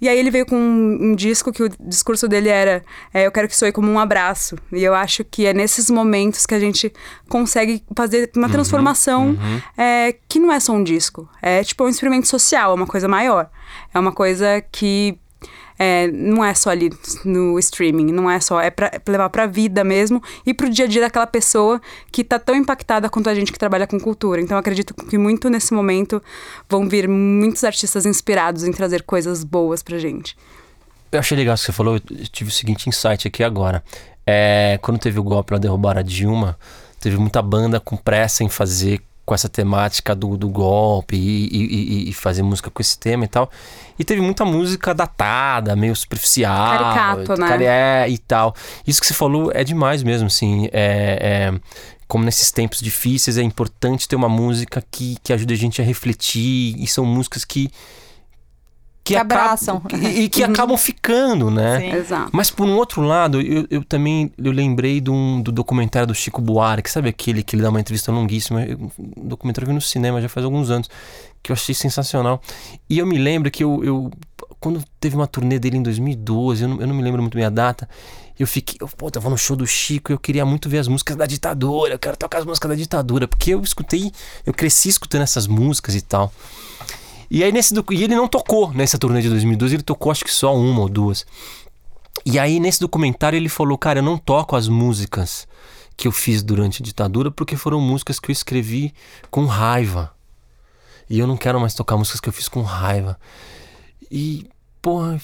e 0.00 0.08
aí 0.08 0.18
ele 0.18 0.30
veio 0.30 0.46
com 0.46 0.56
um, 0.56 1.10
um 1.10 1.14
disco 1.14 1.52
que 1.52 1.62
o 1.62 1.79
discurso 1.86 2.28
dele 2.28 2.48
era: 2.48 2.84
é, 3.12 3.26
Eu 3.26 3.32
quero 3.32 3.48
que 3.48 3.56
soe 3.56 3.72
como 3.72 3.90
um 3.90 3.98
abraço. 3.98 4.56
E 4.72 4.82
eu 4.82 4.94
acho 4.94 5.24
que 5.24 5.46
é 5.46 5.52
nesses 5.52 5.90
momentos 5.90 6.46
que 6.46 6.54
a 6.54 6.60
gente 6.60 6.92
consegue 7.28 7.82
fazer 7.96 8.30
uma 8.36 8.46
uhum, 8.46 8.52
transformação 8.52 9.28
uhum. 9.28 9.62
É, 9.76 10.16
que 10.28 10.38
não 10.38 10.52
é 10.52 10.60
só 10.60 10.72
um 10.72 10.82
disco. 10.82 11.28
É 11.40 11.62
tipo 11.64 11.84
um 11.84 11.88
experimento 11.88 12.28
social, 12.28 12.72
é 12.72 12.74
uma 12.74 12.86
coisa 12.86 13.08
maior. 13.08 13.50
É 13.92 13.98
uma 13.98 14.12
coisa 14.12 14.62
que 14.72 15.18
é, 15.82 16.08
não 16.08 16.44
é 16.44 16.52
só 16.52 16.68
ali 16.68 16.90
no 17.24 17.58
streaming, 17.58 18.12
não 18.12 18.30
é 18.30 18.38
só, 18.38 18.60
é 18.60 18.70
para 18.70 19.00
levar 19.08 19.30
para 19.30 19.44
a 19.44 19.46
vida 19.46 19.82
mesmo 19.82 20.22
e 20.44 20.52
para 20.52 20.66
o 20.66 20.70
dia 20.70 20.84
a 20.84 20.88
dia 20.88 21.00
daquela 21.00 21.26
pessoa 21.26 21.80
que 22.12 22.20
está 22.20 22.38
tão 22.38 22.54
impactada 22.54 23.08
quanto 23.08 23.30
a 23.30 23.34
gente 23.34 23.50
que 23.50 23.58
trabalha 23.58 23.86
com 23.86 23.98
cultura. 23.98 24.42
Então 24.42 24.58
acredito 24.58 24.92
que 24.92 25.16
muito 25.16 25.48
nesse 25.48 25.72
momento 25.72 26.22
vão 26.68 26.86
vir 26.86 27.08
muitos 27.08 27.64
artistas 27.64 28.04
inspirados 28.04 28.62
em 28.62 28.72
trazer 28.72 29.04
coisas 29.04 29.42
boas 29.42 29.82
pra 29.82 29.96
gente. 29.96 30.36
Eu 31.12 31.18
achei 31.18 31.36
legal 31.36 31.54
o 31.54 31.58
que 31.58 31.64
você 31.64 31.72
falou, 31.72 31.94
eu 31.96 32.26
tive 32.30 32.50
o 32.50 32.52
seguinte 32.52 32.88
insight 32.88 33.26
aqui 33.26 33.42
agora. 33.42 33.82
É, 34.26 34.78
quando 34.82 34.98
teve 34.98 35.18
o 35.18 35.22
golpe 35.22 35.48
para 35.48 35.58
derrubar 35.58 35.98
a 35.98 36.02
Dilma, 36.02 36.56
teve 37.00 37.16
muita 37.16 37.42
banda 37.42 37.80
com 37.80 37.96
pressa 37.96 38.44
em 38.44 38.48
fazer 38.48 39.02
com 39.30 39.34
essa 39.34 39.48
temática 39.48 40.12
do, 40.12 40.36
do 40.36 40.48
golpe 40.48 41.16
e, 41.16 41.46
e, 41.52 42.10
e, 42.10 42.12
fazer 42.12 42.42
música 42.42 42.68
com 42.68 42.82
esse 42.82 42.98
tema 42.98 43.24
e 43.24 43.28
tal. 43.28 43.48
E 43.96 44.04
teve 44.04 44.20
muita 44.20 44.44
música 44.44 44.92
datada, 44.92 45.76
meio 45.76 45.94
superficial. 45.94 46.96
Caricato, 47.16 47.40
né? 47.40 47.64
É, 47.64 48.08
e 48.08 48.18
tal. 48.18 48.52
Isso 48.84 49.00
que 49.00 49.06
você 49.06 49.14
falou 49.14 49.52
é 49.54 49.62
demais 49.62 50.02
mesmo, 50.02 50.26
assim. 50.26 50.68
É, 50.72 51.52
é, 51.52 51.60
como 52.08 52.24
nesses 52.24 52.50
tempos 52.50 52.80
difíceis 52.80 53.38
é 53.38 53.42
importante 53.42 54.08
ter 54.08 54.16
uma 54.16 54.28
música 54.28 54.82
que, 54.90 55.16
que 55.22 55.32
ajude 55.32 55.54
a 55.54 55.56
gente 55.56 55.80
a 55.80 55.84
refletir. 55.84 56.74
E 56.76 56.86
são 56.88 57.04
músicas 57.04 57.44
que 57.44 57.70
que, 59.02 59.14
que 59.14 59.16
abraçam. 59.16 59.82
e, 59.92 60.22
e, 60.22 60.28
que 60.28 60.42
uhum. 60.44 60.50
acabam 60.50 60.76
ficando, 60.76 61.50
né? 61.50 61.80
Sim. 61.80 61.96
Exato. 61.96 62.30
Mas 62.32 62.50
por 62.50 62.66
um 62.66 62.76
outro 62.76 63.02
lado, 63.02 63.40
eu, 63.40 63.66
eu 63.70 63.84
também 63.84 64.32
eu 64.38 64.52
lembrei 64.52 65.00
do, 65.00 65.12
um, 65.12 65.40
do 65.40 65.50
documentário 65.50 66.06
do 66.08 66.14
Chico 66.14 66.40
Buarque, 66.40 66.90
sabe 66.90 67.08
aquele 67.08 67.42
que 67.42 67.56
ele 67.56 67.62
dá 67.62 67.70
uma 67.70 67.80
entrevista 67.80 68.12
longuíssima? 68.12 68.60
Um 68.98 69.28
documentário 69.28 69.66
eu 69.66 69.68
vi 69.70 69.74
no 69.74 69.80
cinema 69.80 70.20
já 70.20 70.28
faz 70.28 70.44
alguns 70.44 70.70
anos, 70.70 70.88
que 71.42 71.50
eu 71.50 71.54
achei 71.54 71.74
sensacional. 71.74 72.40
E 72.88 72.98
eu 72.98 73.06
me 73.06 73.18
lembro 73.18 73.50
que 73.50 73.64
eu, 73.64 73.82
eu 73.82 74.10
quando 74.60 74.84
teve 75.00 75.16
uma 75.16 75.26
turnê 75.26 75.58
dele 75.58 75.78
em 75.78 75.82
2012, 75.82 76.62
eu 76.62 76.68
não, 76.68 76.80
eu 76.80 76.86
não 76.86 76.94
me 76.94 77.02
lembro 77.02 77.22
muito 77.22 77.34
bem 77.34 77.46
a 77.46 77.50
data, 77.50 77.88
eu 78.38 78.46
fiquei, 78.46 78.76
eu, 78.80 78.88
pô, 78.88 79.10
tava 79.10 79.28
no 79.30 79.36
show 79.36 79.56
do 79.56 79.66
Chico, 79.66 80.12
eu 80.12 80.18
queria 80.18 80.44
muito 80.44 80.68
ver 80.68 80.78
as 80.78 80.88
músicas 80.88 81.16
da 81.16 81.26
ditadura, 81.26 81.94
eu 81.94 81.98
quero 81.98 82.16
tocar 82.16 82.38
as 82.38 82.44
músicas 82.44 82.70
da 82.70 82.74
ditadura, 82.74 83.26
porque 83.26 83.52
eu 83.54 83.60
escutei, 83.62 84.12
eu 84.46 84.52
cresci 84.52 84.88
escutando 84.88 85.22
essas 85.22 85.46
músicas 85.46 85.94
e 85.94 86.00
tal. 86.00 86.32
E 87.30 87.44
aí 87.44 87.52
nesse 87.52 87.72
e 87.92 88.02
ele 88.02 88.16
não 88.16 88.26
tocou 88.26 88.72
nessa 88.72 88.98
turnê 88.98 89.22
de 89.22 89.28
2012, 89.28 89.76
ele 89.76 89.82
tocou 89.82 90.10
acho 90.10 90.24
que 90.24 90.32
só 90.32 90.56
uma 90.56 90.80
ou 90.80 90.88
duas. 90.88 91.24
E 92.26 92.38
aí 92.38 92.58
nesse 92.58 92.80
documentário 92.80 93.36
ele 93.36 93.48
falou, 93.48 93.78
cara, 93.78 94.00
eu 94.00 94.02
não 94.02 94.18
toco 94.18 94.56
as 94.56 94.66
músicas 94.66 95.46
que 95.96 96.08
eu 96.08 96.12
fiz 96.12 96.42
durante 96.42 96.82
a 96.82 96.84
ditadura 96.84 97.30
porque 97.30 97.56
foram 97.56 97.80
músicas 97.80 98.18
que 98.18 98.30
eu 98.30 98.32
escrevi 98.32 98.92
com 99.30 99.44
raiva. 99.46 100.12
E 101.08 101.18
eu 101.18 101.26
não 101.26 101.36
quero 101.36 101.60
mais 101.60 101.74
tocar 101.74 101.96
músicas 101.96 102.20
que 102.20 102.28
eu 102.28 102.32
fiz 102.32 102.48
com 102.48 102.62
raiva. 102.62 103.18
E, 104.10 104.48
porra, 104.80 105.20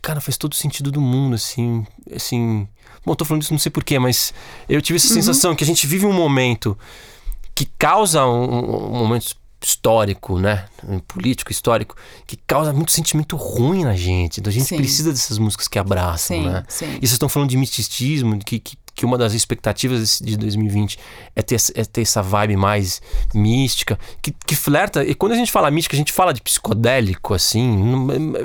cara, 0.00 0.20
faz 0.20 0.36
todo 0.36 0.54
sentido 0.54 0.90
do 0.90 1.00
mundo, 1.00 1.34
assim, 1.34 1.86
assim... 2.14 2.68
Bom, 3.04 3.14
tô 3.14 3.24
falando 3.24 3.42
isso 3.42 3.52
não 3.52 3.58
sei 3.58 3.70
porquê, 3.70 3.98
mas 3.98 4.34
eu 4.68 4.80
tive 4.82 4.98
essa 4.98 5.08
uhum. 5.08 5.14
sensação 5.14 5.56
que 5.56 5.64
a 5.64 5.66
gente 5.66 5.86
vive 5.86 6.04
um 6.04 6.12
momento 6.12 6.76
que 7.54 7.64
causa 7.78 8.24
um, 8.24 8.92
um 8.92 8.98
momentos 8.98 9.34
histórico, 9.62 10.38
né? 10.38 10.64
Político, 11.06 11.52
histórico, 11.52 11.94
que 12.26 12.36
causa 12.36 12.72
muito 12.72 12.92
sentimento 12.92 13.36
ruim 13.36 13.84
na 13.84 13.94
gente. 13.94 14.40
Então 14.40 14.50
a 14.50 14.54
gente 14.54 14.66
sim. 14.66 14.76
precisa 14.76 15.10
dessas 15.10 15.38
músicas 15.38 15.68
que 15.68 15.78
abraçam, 15.78 16.36
sim, 16.36 16.48
né? 16.48 16.64
Sim. 16.68 16.86
E 16.86 17.00
vocês 17.00 17.12
estão 17.12 17.28
falando 17.28 17.50
de 17.50 17.56
misticismo, 17.56 18.38
que, 18.38 18.58
que, 18.58 18.76
que, 18.94 19.04
uma 19.04 19.18
das 19.18 19.34
expectativas 19.34 20.18
de 20.18 20.36
2020 20.36 20.98
é 21.36 21.42
ter, 21.42 21.60
é 21.74 21.84
ter 21.84 22.00
essa 22.00 22.22
vibe 22.22 22.56
mais 22.56 23.02
mística, 23.34 23.98
que, 24.22 24.34
que 24.46 24.56
flerta. 24.56 25.04
E 25.04 25.14
quando 25.14 25.32
a 25.32 25.36
gente 25.36 25.52
fala 25.52 25.70
mística, 25.70 25.94
a 25.94 25.98
gente 25.98 26.12
fala 26.12 26.32
de 26.32 26.40
psicodélico, 26.40 27.34
assim, 27.34 27.76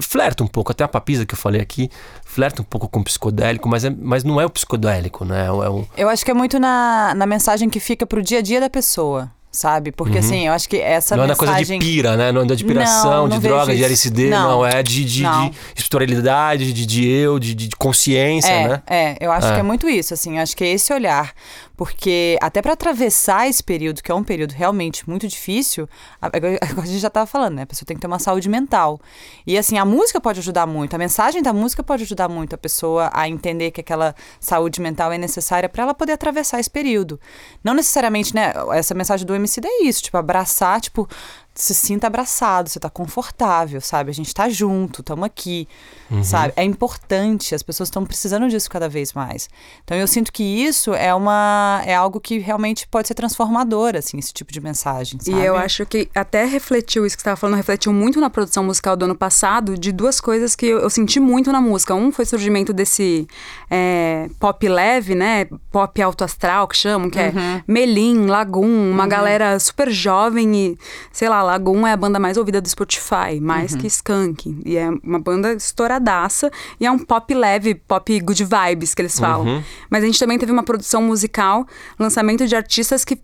flerta 0.01 0.43
um 0.43 0.47
pouco. 0.47 0.71
Até 0.71 0.83
a 0.83 0.87
papisa 0.87 1.25
que 1.25 1.33
eu 1.33 1.37
falei 1.37 1.61
aqui 1.61 1.89
flerta 2.25 2.61
um 2.61 2.65
pouco 2.65 2.89
com 2.89 2.99
o 2.99 3.03
psicodélico, 3.03 3.69
mas, 3.69 3.85
é, 3.85 3.89
mas 3.89 4.25
não 4.25 4.41
é 4.41 4.45
o 4.45 4.49
psicodélico, 4.49 5.23
né? 5.23 5.45
É 5.45 5.69
o... 5.69 5.87
Eu 5.95 6.09
acho 6.09 6.25
que 6.25 6.31
é 6.31 6.33
muito 6.33 6.59
na, 6.59 7.13
na 7.15 7.25
mensagem 7.25 7.69
que 7.69 7.79
fica 7.79 8.05
pro 8.05 8.21
dia 8.21 8.39
a 8.39 8.41
dia 8.41 8.59
da 8.59 8.69
pessoa 8.69 9.31
sabe? 9.55 9.91
Porque 9.91 10.19
uhum. 10.19 10.19
assim, 10.19 10.47
eu 10.47 10.53
acho 10.53 10.69
que 10.69 10.77
essa 10.77 11.15
não 11.15 11.25
mensagem... 11.25 11.47
Não 11.47 11.53
é 11.53 11.57
coisa 11.57 11.79
de 11.79 11.79
pira, 11.79 12.17
né? 12.17 12.31
Não 12.31 12.41
é 12.41 12.45
de 12.45 12.65
piração, 12.65 13.11
não, 13.11 13.27
não 13.27 13.39
de 13.39 13.47
droga, 13.47 13.71
isso. 13.71 13.79
de 13.79 13.83
LSD, 13.85 14.29
não, 14.29 14.49
não 14.49 14.65
é 14.65 14.83
de, 14.83 15.05
de, 15.05 15.23
não. 15.23 15.49
de 15.49 15.55
espiritualidade, 15.75 16.73
de, 16.73 16.85
de 16.85 17.07
eu, 17.07 17.39
de, 17.39 17.55
de 17.55 17.69
consciência, 17.75 18.51
é, 18.51 18.67
né? 18.67 18.83
É, 18.87 19.17
eu 19.19 19.31
acho 19.31 19.47
é. 19.47 19.53
que 19.53 19.59
é 19.59 19.63
muito 19.63 19.89
isso, 19.89 20.13
assim, 20.13 20.37
eu 20.37 20.43
acho 20.43 20.55
que 20.55 20.63
é 20.63 20.71
esse 20.71 20.93
olhar 20.93 21.33
porque 21.75 22.37
até 22.41 22.61
para 22.61 22.73
atravessar 22.73 23.47
esse 23.47 23.63
período, 23.63 24.01
que 24.01 24.11
é 24.11 24.15
um 24.15 24.23
período 24.23 24.51
realmente 24.51 25.07
muito 25.09 25.27
difícil, 25.27 25.87
a, 26.21 26.27
a 26.81 26.85
gente 26.85 26.99
já 26.99 27.07
estava 27.07 27.25
falando, 27.25 27.55
né? 27.55 27.61
A 27.63 27.65
pessoa 27.65 27.85
tem 27.85 27.95
que 27.95 28.01
ter 28.01 28.07
uma 28.07 28.19
saúde 28.19 28.47
mental. 28.49 28.99
E 29.45 29.57
assim, 29.57 29.77
a 29.77 29.85
música 29.85 30.21
pode 30.21 30.39
ajudar 30.39 30.65
muito, 30.65 30.93
a 30.93 30.97
mensagem 30.97 31.41
da 31.41 31.53
música 31.53 31.83
pode 31.83 32.03
ajudar 32.03 32.29
muito 32.29 32.53
a 32.55 32.57
pessoa 32.57 33.09
a 33.13 33.27
entender 33.27 33.71
que 33.71 33.81
aquela 33.81 34.15
saúde 34.39 34.81
mental 34.81 35.11
é 35.11 35.17
necessária 35.17 35.67
para 35.67 35.83
ela 35.83 35.93
poder 35.93 36.13
atravessar 36.13 36.59
esse 36.59 36.69
período. 36.69 37.19
Não 37.63 37.73
necessariamente, 37.73 38.33
né? 38.33 38.53
Essa 38.73 38.93
mensagem 38.93 39.25
do 39.25 39.35
MC 39.35 39.61
é 39.63 39.83
isso, 39.83 40.03
tipo, 40.03 40.17
abraçar, 40.17 40.79
tipo, 40.79 41.07
se 41.55 41.73
sinta 41.73 42.07
abraçado, 42.07 42.69
você 42.69 42.79
tá 42.79 42.89
confortável, 42.89 43.79
sabe? 43.79 44.11
A 44.11 44.13
gente 44.13 44.33
tá 44.33 44.49
junto, 44.49 44.99
estamos 44.99 45.25
aqui, 45.25 45.67
uhum. 46.11 46.21
sabe? 46.21 46.53
É 46.57 46.63
importante, 46.63 47.55
as 47.55 47.63
pessoas 47.63 47.87
estão 47.87 48.05
precisando 48.05 48.49
disso 48.49 48.69
cada 48.69 48.89
vez 48.89 49.13
mais. 49.13 49.49
Então 49.83 49.95
eu 49.95 50.05
sinto 50.05 50.33
que 50.33 50.43
isso 50.43 50.93
é 50.93 51.15
uma 51.15 51.81
é 51.85 51.95
algo 51.95 52.19
que 52.19 52.39
realmente 52.39 52.85
pode 52.87 53.07
ser 53.07 53.13
transformador, 53.13 53.95
assim, 53.95 54.17
esse 54.17 54.33
tipo 54.33 54.51
de 54.51 54.59
mensagem, 54.59 55.17
sabe? 55.19 55.37
E 55.37 55.45
eu 55.45 55.55
acho 55.55 55.85
que 55.85 56.09
até 56.13 56.43
refletiu 56.43 57.05
isso 57.05 57.15
que 57.15 57.21
você 57.21 57.29
estava 57.29 57.37
falando, 57.37 57.55
refletiu 57.55 57.93
muito 57.93 58.19
na 58.19 58.29
produção 58.29 58.65
musical 58.65 58.97
do 58.97 59.05
ano 59.05 59.15
passado, 59.15 59.77
de 59.77 59.93
duas 59.93 60.19
coisas 60.19 60.57
que 60.57 60.65
eu, 60.65 60.79
eu 60.79 60.89
senti 60.89 61.21
muito 61.21 61.53
na 61.53 61.61
música. 61.61 61.95
Um 61.95 62.11
foi 62.11 62.25
o 62.25 62.27
surgimento 62.27 62.73
desse 62.73 63.27
é, 63.71 64.29
pop 64.41 64.67
leve, 64.67 65.15
né? 65.15 65.45
Pop 65.71 66.01
alto 66.01 66.25
astral, 66.25 66.67
que 66.67 66.75
chamam, 66.75 67.09
que 67.09 67.17
é 67.17 67.29
uhum. 67.29 67.39
é 67.39 67.63
Melim, 67.65 68.25
Lagoon, 68.25 68.91
uma 68.91 69.03
uhum. 69.03 69.09
galera 69.09 69.57
super 69.57 69.89
jovem 69.89 70.53
e, 70.55 70.77
sei 71.13 71.29
lá, 71.29 71.44
Lagoon 71.45 71.85
é 71.87 71.93
a 71.93 71.97
banda 71.97 72.19
mais 72.19 72.37
ouvida 72.37 72.59
do 72.59 72.67
Spotify, 72.67 73.39
mais 73.41 73.73
uhum. 73.73 73.79
que 73.79 73.87
Skunk. 73.87 74.61
E 74.65 74.77
é 74.77 74.89
uma 75.03 75.19
banda 75.19 75.53
estouradaça 75.53 76.51
e 76.79 76.85
é 76.85 76.91
um 76.91 76.99
pop 76.99 77.33
leve, 77.33 77.75
pop 77.75 78.19
good 78.19 78.43
vibes 78.43 78.93
que 78.93 79.01
eles 79.01 79.19
falam. 79.19 79.45
Uhum. 79.45 79.63
Mas 79.89 80.03
a 80.03 80.05
gente 80.07 80.19
também 80.19 80.37
teve 80.37 80.51
uma 80.51 80.63
produção 80.63 81.01
musical, 81.01 81.65
lançamento 81.99 82.45
de 82.47 82.55
artistas 82.55 83.05
que 83.05 83.19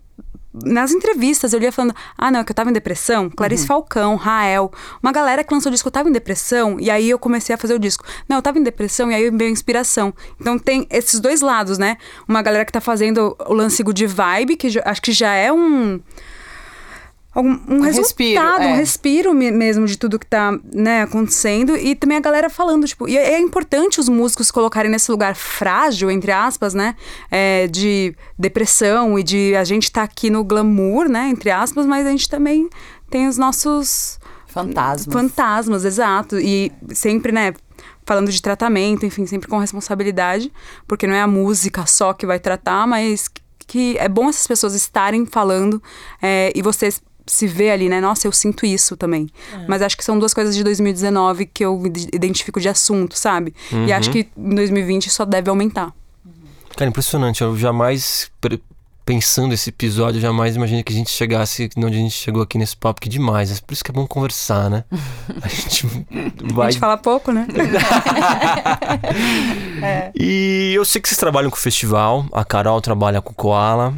nas 0.52 0.92
entrevistas 0.92 1.52
eu 1.52 1.58
lia 1.58 1.72
falando: 1.72 1.94
ah, 2.16 2.30
não, 2.30 2.40
é 2.40 2.44
que 2.44 2.50
eu 2.50 2.54
tava 2.54 2.70
em 2.70 2.72
depressão. 2.72 3.30
Clarice 3.30 3.62
uhum. 3.62 3.68
Falcão, 3.68 4.16
Rael, 4.16 4.70
uma 5.02 5.12
galera 5.12 5.42
que 5.42 5.52
lançou 5.52 5.70
o 5.70 5.72
disco, 5.72 5.88
eu 5.88 5.92
tava 5.92 6.08
em 6.08 6.12
depressão, 6.12 6.78
e 6.78 6.90
aí 6.90 7.08
eu 7.08 7.18
comecei 7.18 7.54
a 7.54 7.58
fazer 7.58 7.74
o 7.74 7.78
disco. 7.78 8.04
Não, 8.28 8.36
eu 8.36 8.42
tava 8.42 8.58
em 8.58 8.62
depressão, 8.62 9.10
e 9.10 9.14
aí 9.14 9.30
veio 9.30 9.50
inspiração. 9.50 10.12
Então 10.38 10.58
tem 10.58 10.86
esses 10.90 11.20
dois 11.20 11.40
lados, 11.40 11.78
né? 11.78 11.96
Uma 12.28 12.42
galera 12.42 12.64
que 12.64 12.72
tá 12.72 12.80
fazendo 12.80 13.36
o 13.46 13.54
lance 13.54 13.82
de 13.82 14.06
vibe, 14.06 14.56
que 14.56 14.68
acho 14.84 15.02
que 15.02 15.12
já 15.12 15.32
é 15.34 15.52
um 15.52 16.00
um, 17.40 17.50
um, 17.50 17.76
um 17.76 17.80
resultado, 17.80 18.60
respiro, 18.60 18.62
é. 18.62 18.72
um 18.72 18.76
respiro 18.76 19.34
mesmo 19.34 19.86
de 19.86 19.96
tudo 19.96 20.18
que 20.18 20.26
tá 20.26 20.52
né, 20.72 21.02
acontecendo. 21.02 21.76
E 21.76 21.94
também 21.94 22.18
a 22.18 22.20
galera 22.20 22.50
falando, 22.50 22.86
tipo, 22.86 23.08
e 23.08 23.16
é 23.16 23.38
importante 23.38 24.00
os 24.00 24.08
músicos 24.08 24.50
colocarem 24.50 24.90
nesse 24.90 25.10
lugar 25.10 25.34
frágil, 25.34 26.10
entre 26.10 26.30
aspas, 26.30 26.74
né? 26.74 26.94
É, 27.30 27.66
de 27.68 28.14
depressão 28.38 29.18
e 29.18 29.22
de 29.22 29.56
a 29.56 29.64
gente 29.64 29.90
tá 29.90 30.02
aqui 30.02 30.28
no 30.28 30.44
glamour, 30.44 31.08
né? 31.08 31.28
Entre 31.28 31.50
aspas, 31.50 31.86
mas 31.86 32.06
a 32.06 32.10
gente 32.10 32.28
também 32.28 32.68
tem 33.08 33.26
os 33.26 33.38
nossos 33.38 34.20
fantasmas. 34.46 35.12
Fantasmas, 35.12 35.84
exato. 35.86 36.38
E 36.38 36.70
sempre, 36.90 37.32
né? 37.32 37.54
Falando 38.04 38.30
de 38.30 38.42
tratamento, 38.42 39.06
enfim, 39.06 39.26
sempre 39.26 39.48
com 39.48 39.58
responsabilidade, 39.58 40.52
porque 40.86 41.06
não 41.06 41.14
é 41.14 41.22
a 41.22 41.26
música 41.26 41.86
só 41.86 42.12
que 42.12 42.26
vai 42.26 42.38
tratar, 42.38 42.86
mas 42.86 43.30
que 43.66 43.96
é 43.96 44.08
bom 44.08 44.28
essas 44.28 44.46
pessoas 44.46 44.74
estarem 44.74 45.24
falando 45.24 45.82
é, 46.20 46.52
e 46.54 46.60
vocês 46.60 47.00
se 47.26 47.46
vê 47.46 47.70
ali, 47.70 47.88
né? 47.88 48.00
Nossa, 48.00 48.26
eu 48.26 48.32
sinto 48.32 48.66
isso 48.66 48.96
também. 48.96 49.28
É. 49.52 49.64
Mas 49.68 49.82
acho 49.82 49.96
que 49.96 50.04
são 50.04 50.18
duas 50.18 50.34
coisas 50.34 50.54
de 50.54 50.62
2019 50.64 51.46
que 51.46 51.64
eu 51.64 51.82
identifico 52.12 52.60
de 52.60 52.68
assunto, 52.68 53.18
sabe? 53.18 53.54
Uhum. 53.70 53.86
E 53.86 53.92
acho 53.92 54.10
que 54.10 54.28
em 54.36 54.54
2020 54.54 55.10
só 55.10 55.24
deve 55.24 55.48
aumentar. 55.50 55.92
Cara, 56.76 56.88
impressionante. 56.88 57.42
Eu 57.42 57.56
jamais, 57.56 58.30
pensando 59.04 59.52
esse 59.52 59.70
episódio, 59.70 60.20
jamais 60.20 60.56
imaginei 60.56 60.82
que 60.82 60.92
a 60.92 60.96
gente 60.96 61.10
chegasse 61.10 61.68
onde 61.76 61.96
a 61.96 61.98
gente 61.98 62.14
chegou 62.14 62.42
aqui 62.42 62.56
nesse 62.56 62.76
papo, 62.76 63.00
que 63.00 63.08
demais. 63.08 63.50
É 63.50 63.60
por 63.60 63.72
isso 63.72 63.84
que 63.84 63.90
é 63.90 63.94
bom 63.94 64.06
conversar, 64.06 64.70
né? 64.70 64.84
A 65.42 65.48
gente 65.48 65.86
vai. 66.52 66.68
A 66.68 66.70
gente 66.70 66.80
fala 66.80 66.96
pouco, 66.96 67.32
né? 67.32 67.46
é. 69.82 70.12
E 70.14 70.72
eu 70.74 70.84
sei 70.84 71.00
que 71.00 71.08
vocês 71.08 71.18
trabalham 71.18 71.50
com 71.50 71.56
o 71.56 71.60
festival, 71.60 72.26
a 72.32 72.44
Carol 72.44 72.80
trabalha 72.80 73.20
com 73.20 73.32
o 73.32 73.34
Koala. 73.34 73.94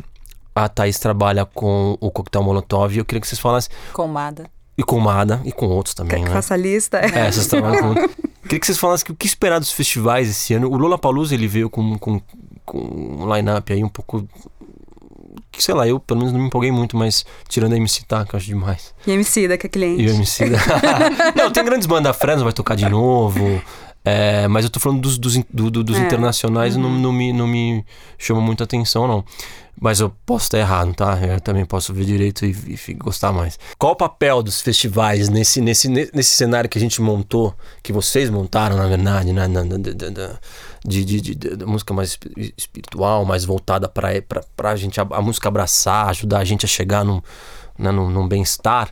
A 0.55 0.69
Thaís 0.69 0.99
trabalha 0.99 1.45
com 1.45 1.97
o 2.01 2.11
coquetel 2.11 2.43
Molotov 2.43 2.95
e 2.95 2.99
eu 2.99 3.05
queria 3.05 3.21
que 3.21 3.27
vocês 3.27 3.41
falassem. 3.41 3.71
Com 3.93 4.07
Mada. 4.07 4.49
E 4.77 4.83
com 4.83 4.99
Mada, 4.99 5.41
e 5.45 5.53
com 5.53 5.67
outros 5.67 5.95
também, 5.95 6.19
Quer 6.19 6.23
que 6.23 6.29
né? 6.29 6.35
faça 6.35 6.55
a 6.55 6.57
lista? 6.57 6.99
É, 6.99 7.31
vocês 7.31 7.47
trabalham 7.49 7.95
com... 7.95 8.09
queria 8.43 8.61
que 8.61 8.67
vocês 8.67 8.79
falassem 8.79 9.07
o 9.11 9.15
que 9.15 9.27
esperar 9.27 9.59
dos 9.59 9.73
festivais 9.73 10.29
esse 10.29 10.55
ano. 10.55 10.69
O 10.69 10.77
Lola 10.77 10.99
Palusa 10.99 11.35
ele 11.35 11.47
veio 11.47 11.71
com, 11.71 11.99
com, 11.99 12.21
com 12.65 12.79
um 12.79 13.35
line-up 13.35 13.73
aí 13.73 13.83
um 13.85 13.89
pouco 13.89 14.29
que 15.51 15.63
sei 15.63 15.75
lá, 15.75 15.87
eu 15.87 16.01
pelo 16.01 16.19
menos 16.19 16.33
não 16.33 16.41
me 16.41 16.47
empolguei 16.47 16.73
muito, 16.73 16.97
mas 16.97 17.25
tirando 17.49 17.75
a 17.75 17.77
MC 17.77 18.05
Tá, 18.05 18.25
que 18.25 18.35
eu 18.35 18.39
acho 18.39 18.47
demais. 18.47 18.93
E 19.07 19.13
a 19.13 19.15
MC 19.15 19.47
da 19.47 19.57
que 19.57 19.67
é 19.67 19.71
cliente. 19.71 20.03
E 20.03 20.11
a 20.11 20.15
MC 20.15 20.51
da... 20.51 20.59
não, 21.37 21.51
tem 21.53 21.65
grandes 21.65 21.87
bandas, 21.87 22.11
a 22.11 22.15
Fresno 22.15 22.45
vai 22.45 22.53
tocar 22.53 22.75
de 22.75 22.89
novo. 22.89 23.63
É, 24.05 24.47
mas 24.49 24.65
eu 24.65 24.71
tô 24.71 24.79
falando 24.79 25.01
dos, 25.01 25.17
dos, 25.17 25.37
do, 25.51 25.71
dos 25.71 25.97
é. 25.97 26.01
internacionais, 26.01 26.77
uhum. 26.77 26.83
não, 26.83 26.91
não, 26.91 27.13
me, 27.13 27.33
não 27.33 27.47
me 27.47 27.85
chama 28.19 28.41
muita 28.41 28.65
atenção, 28.65 29.09
não. 29.09 29.25
Mas 29.81 29.99
eu 29.99 30.15
posso 30.25 30.45
estar 30.45 30.59
errado, 30.59 30.95
tá? 30.95 31.19
Eu 31.21 31.41
também 31.41 31.65
posso 31.65 31.93
ver 31.93 32.05
direito 32.05 32.45
e, 32.45 32.79
e, 32.89 32.95
gostar 32.95 33.33
mais. 33.33 33.59
Qual 33.77 33.93
o 33.93 33.97
papel 33.97 34.43
dos 34.43 34.61
festivais 34.61 35.29
nesse, 35.29 35.61
nesse, 35.61 35.89
nesse 35.89 36.37
cenário 36.37 36.71
que 36.71 36.79
a 36.79 36.81
gente 36.81 37.03
montou, 37.03 37.55
que 37.83 37.93
vocês 37.93 38.31
montaram, 38.31 38.77
na 38.77 38.87
verdade, 38.87 39.33
né? 39.33 39.49
Na, 39.49 39.65
na, 39.65 39.79
na, 39.79 40.39
de, 40.87 41.05
de, 41.05 41.21
de, 41.21 41.35
de, 41.35 41.67
música 41.67 41.93
mais 41.93 42.19
espiritual, 42.57 43.25
mais 43.25 43.45
voltada 43.45 43.89
para 43.89 44.13
a 44.71 44.77
gente, 44.77 45.01
a, 45.01 45.07
a, 45.11 45.23
música 45.23 45.49
abraçar, 45.49 46.09
ajudar 46.11 46.39
a 46.39 46.45
gente 46.45 46.65
a 46.65 46.69
chegar 46.69 47.05
num, 47.05 47.21
né, 47.79 47.91
num, 47.91 48.11
num 48.11 48.29
bem-estar 48.29 48.91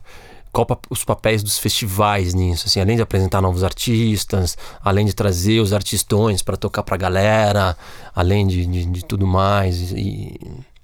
qual 0.52 0.66
os 0.90 1.02
papéis 1.02 1.42
dos 1.42 1.58
festivais 1.58 2.34
nisso, 2.34 2.66
assim, 2.66 2.78
além 2.78 2.96
de 2.96 3.02
apresentar 3.02 3.40
novos 3.40 3.64
artistas, 3.64 4.56
além 4.84 5.06
de 5.06 5.14
trazer 5.14 5.60
os 5.60 5.72
artistões 5.72 6.42
para 6.42 6.58
tocar 6.58 6.82
para 6.82 6.94
a 6.94 6.98
galera, 6.98 7.76
além 8.14 8.46
de, 8.46 8.66
de, 8.66 8.84
de, 8.84 9.04
tudo 9.04 9.26
mais. 9.26 9.92
E 9.92 10.38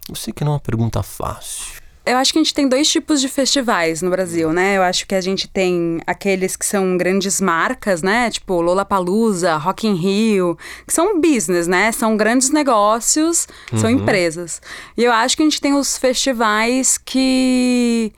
eu 0.09 0.15
sei 0.15 0.33
que 0.33 0.43
não 0.43 0.53
é 0.53 0.55
uma 0.55 0.61
pergunta 0.61 1.03
fácil. 1.03 1.77
Eu 2.07 2.17
acho 2.17 2.33
que 2.33 2.39
a 2.39 2.43
gente 2.43 2.55
tem 2.55 2.67
dois 2.67 2.91
tipos 2.91 3.21
de 3.21 3.29
festivais 3.29 4.01
no 4.01 4.09
Brasil, 4.09 4.51
né? 4.51 4.79
Eu 4.79 4.83
acho 4.83 5.07
que 5.07 5.15
a 5.15 5.21
gente 5.21 5.47
tem 5.47 6.01
aqueles 6.07 6.57
que 6.57 6.65
são 6.65 6.97
grandes 6.97 7.39
marcas, 7.39 8.01
né? 8.01 8.31
Tipo 8.31 8.63
Lollapalooza, 8.63 9.55
Rock 9.57 9.87
in 9.87 9.93
Rio, 9.93 10.57
que 10.87 10.95
são 10.95 11.21
business, 11.21 11.67
né? 11.67 11.93
São 11.93 12.17
grandes 12.17 12.49
negócios, 12.49 13.47
uhum. 13.71 13.79
são 13.79 13.91
empresas. 13.91 14.63
E 14.97 15.05
eu 15.05 15.13
acho 15.13 15.37
que 15.37 15.43
a 15.43 15.45
gente 15.45 15.61
tem 15.61 15.75
os 15.75 15.99
festivais 15.99 16.97
que 16.97 18.11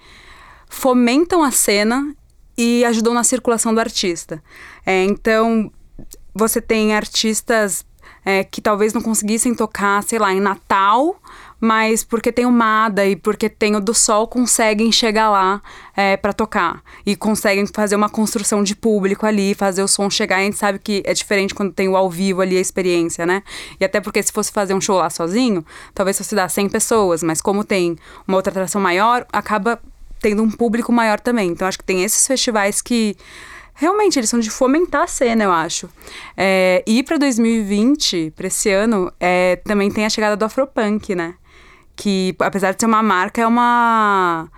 fomentam 0.70 1.42
a 1.42 1.50
cena 1.50 2.16
e 2.56 2.84
ajudam 2.84 3.12
na 3.12 3.24
circulação 3.24 3.74
do 3.74 3.80
artista. 3.80 4.42
É, 4.86 5.04
então, 5.04 5.70
você 6.34 6.60
tem 6.60 6.94
artistas 6.94 7.84
é, 8.24 8.44
que 8.44 8.60
talvez 8.60 8.92
não 8.92 9.02
conseguissem 9.02 9.54
tocar, 9.54 10.02
sei 10.04 10.18
lá, 10.18 10.32
em 10.32 10.40
Natal, 10.40 11.20
mas 11.58 12.04
porque 12.04 12.32
tem 12.32 12.46
o 12.46 12.52
Mada 12.52 13.04
e 13.04 13.16
porque 13.16 13.48
tem 13.48 13.76
o 13.76 13.80
do 13.80 13.92
Sol, 13.92 14.26
conseguem 14.28 14.90
chegar 14.92 15.28
lá 15.28 15.60
é, 15.96 16.16
para 16.16 16.32
tocar. 16.32 16.82
E 17.04 17.16
conseguem 17.16 17.66
fazer 17.66 17.96
uma 17.96 18.08
construção 18.08 18.62
de 18.62 18.74
público 18.74 19.26
ali, 19.26 19.54
fazer 19.54 19.82
o 19.82 19.88
som 19.88 20.08
chegar. 20.08 20.36
A 20.36 20.42
gente 20.42 20.56
sabe 20.56 20.78
que 20.78 21.02
é 21.04 21.12
diferente 21.12 21.54
quando 21.54 21.72
tem 21.72 21.88
o 21.88 21.96
ao 21.96 22.08
vivo 22.08 22.40
ali, 22.40 22.56
a 22.56 22.60
experiência, 22.60 23.26
né? 23.26 23.42
E 23.78 23.84
até 23.84 24.00
porque 24.00 24.22
se 24.22 24.32
fosse 24.32 24.52
fazer 24.52 24.72
um 24.72 24.80
show 24.80 24.96
lá 24.96 25.10
sozinho, 25.10 25.64
talvez 25.94 26.16
fosse 26.16 26.34
dar 26.34 26.48
100 26.48 26.68
pessoas, 26.68 27.22
mas 27.22 27.42
como 27.42 27.64
tem 27.64 27.96
uma 28.26 28.36
outra 28.36 28.50
atração 28.50 28.80
maior, 28.80 29.26
acaba 29.32 29.80
tendo 30.20 30.42
um 30.42 30.50
público 30.50 30.92
maior 30.92 31.18
também. 31.18 31.50
Então 31.50 31.66
acho 31.66 31.78
que 31.78 31.84
tem 31.84 32.04
esses 32.04 32.26
festivais 32.26 32.80
que 32.80 33.16
realmente 33.74 34.18
eles 34.18 34.28
são 34.28 34.40
de 34.40 34.50
fomentar 34.50 35.02
a 35.02 35.06
cena, 35.06 35.44
eu 35.44 35.52
acho. 35.52 35.88
É, 36.36 36.84
e 36.86 37.02
para 37.02 37.16
2020, 37.16 38.32
para 38.36 38.46
esse 38.46 38.70
ano, 38.70 39.12
é, 39.18 39.56
também 39.64 39.90
tem 39.90 40.04
a 40.04 40.10
chegada 40.10 40.36
do 40.36 40.44
Afropunk, 40.44 41.14
né? 41.14 41.34
que 42.00 42.34
apesar 42.38 42.72
de 42.72 42.80
ser 42.80 42.86
uma 42.86 43.02
marca, 43.02 43.42
é 43.42 43.46
uma 43.46 44.48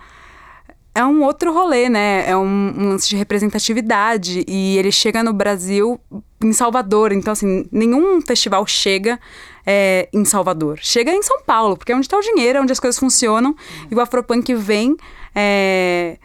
é 0.95 1.03
um 1.03 1.23
outro 1.23 1.51
rolê, 1.51 1.89
né? 1.89 2.23
É 2.29 2.37
um, 2.37 2.73
um, 2.77 2.89
lance 2.89 3.09
de 3.09 3.15
representatividade. 3.15 4.45
E 4.47 4.77
ele 4.77 4.91
chega 4.91 5.23
no 5.23 5.33
Brasil, 5.33 5.99
em 6.41 6.53
Salvador. 6.53 7.11
Então, 7.11 7.33
assim, 7.33 7.65
nenhum 7.71 8.21
festival 8.21 8.65
chega 8.67 9.19
é, 9.65 10.09
em 10.13 10.25
Salvador. 10.25 10.79
Chega 10.81 11.11
em 11.11 11.21
São 11.21 11.41
Paulo, 11.43 11.77
porque 11.77 11.91
é 11.91 11.95
onde 11.95 12.05
está 12.05 12.17
o 12.17 12.21
dinheiro, 12.21 12.59
é 12.59 12.61
onde 12.61 12.71
as 12.71 12.79
coisas 12.79 12.99
funcionam. 12.99 13.55
E 13.89 13.95
o 13.95 13.99
Afropunk 13.99 14.53
vem. 14.55 14.95
É, 15.35 16.17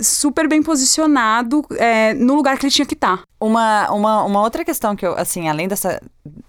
super 0.00 0.48
bem 0.48 0.62
posicionado 0.62 1.64
é, 1.76 2.14
no 2.14 2.34
lugar 2.34 2.58
que 2.58 2.66
ele 2.66 2.72
tinha 2.72 2.86
que 2.86 2.94
estar. 2.94 3.18
Tá. 3.18 3.24
Uma, 3.40 3.90
uma, 3.90 4.24
uma 4.24 4.42
outra 4.42 4.64
questão 4.64 4.94
que 4.94 5.06
eu, 5.06 5.16
assim, 5.16 5.48
além 5.48 5.68
dessa, 5.68 6.00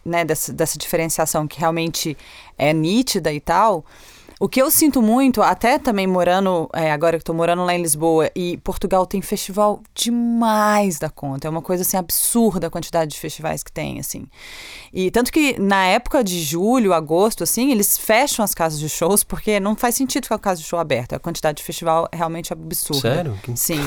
né, 0.06 0.24
dessa, 0.24 0.54
dessa 0.54 0.78
diferenciação 0.78 1.48
que 1.48 1.60
realmente 1.60 2.18
é 2.58 2.74
nítida 2.74 3.32
e 3.34 3.40
tal, 3.40 3.86
o 4.40 4.48
que 4.48 4.62
eu 4.62 4.72
sinto 4.72 5.02
muito, 5.02 5.42
até 5.42 5.78
também 5.78 6.08
morando, 6.08 6.70
é, 6.74 6.92
agora 6.94 7.18
que 7.18 7.24
estou 7.24 7.36
morando 7.36 7.66
lá 7.66 7.76
em 7.76 7.82
Lisboa, 7.82 8.32
e 8.34 8.56
Portugal 8.58 9.06
tem 9.06 9.22
festival 9.22 9.82
demais 9.94 10.98
da 10.98 11.10
conta. 11.10 11.48
É 11.48 11.50
uma 11.50 11.62
coisa 11.62 11.82
assim 11.82 11.98
absurda 11.98 12.68
a 12.68 12.70
quantidade 12.70 13.12
de 13.12 13.20
festivais 13.20 13.64
que 13.64 13.72
tem, 13.72 14.00
assim. 14.00 14.26
E 14.94 15.12
tanto 15.12 15.30
que 15.30 15.60
na 15.60 15.86
época 15.88 16.24
de 16.24 16.40
julho, 16.40 16.94
agosto, 16.94 17.44
assim, 17.44 17.70
eles 17.72 17.98
fecham 17.98 18.46
as 18.46 18.54
casas 18.54 18.80
de 18.80 18.88
shows 18.88 19.26
porque 19.26 19.60
não 19.60 19.76
faz 19.76 19.96
sentido 19.96 20.24
ficar 20.24 20.38
com 20.38 20.42
a 20.42 20.44
casa 20.52 20.62
de 20.62 20.68
show 20.68 20.80
aberta. 20.80 21.18
A 21.18 21.20
quantidade 21.20 21.58
de 21.58 21.64
festival 21.64 22.08
é 22.10 22.16
realmente 22.16 22.54
absurda. 22.54 23.02
Sério? 23.02 23.40
Sim. 23.56 23.82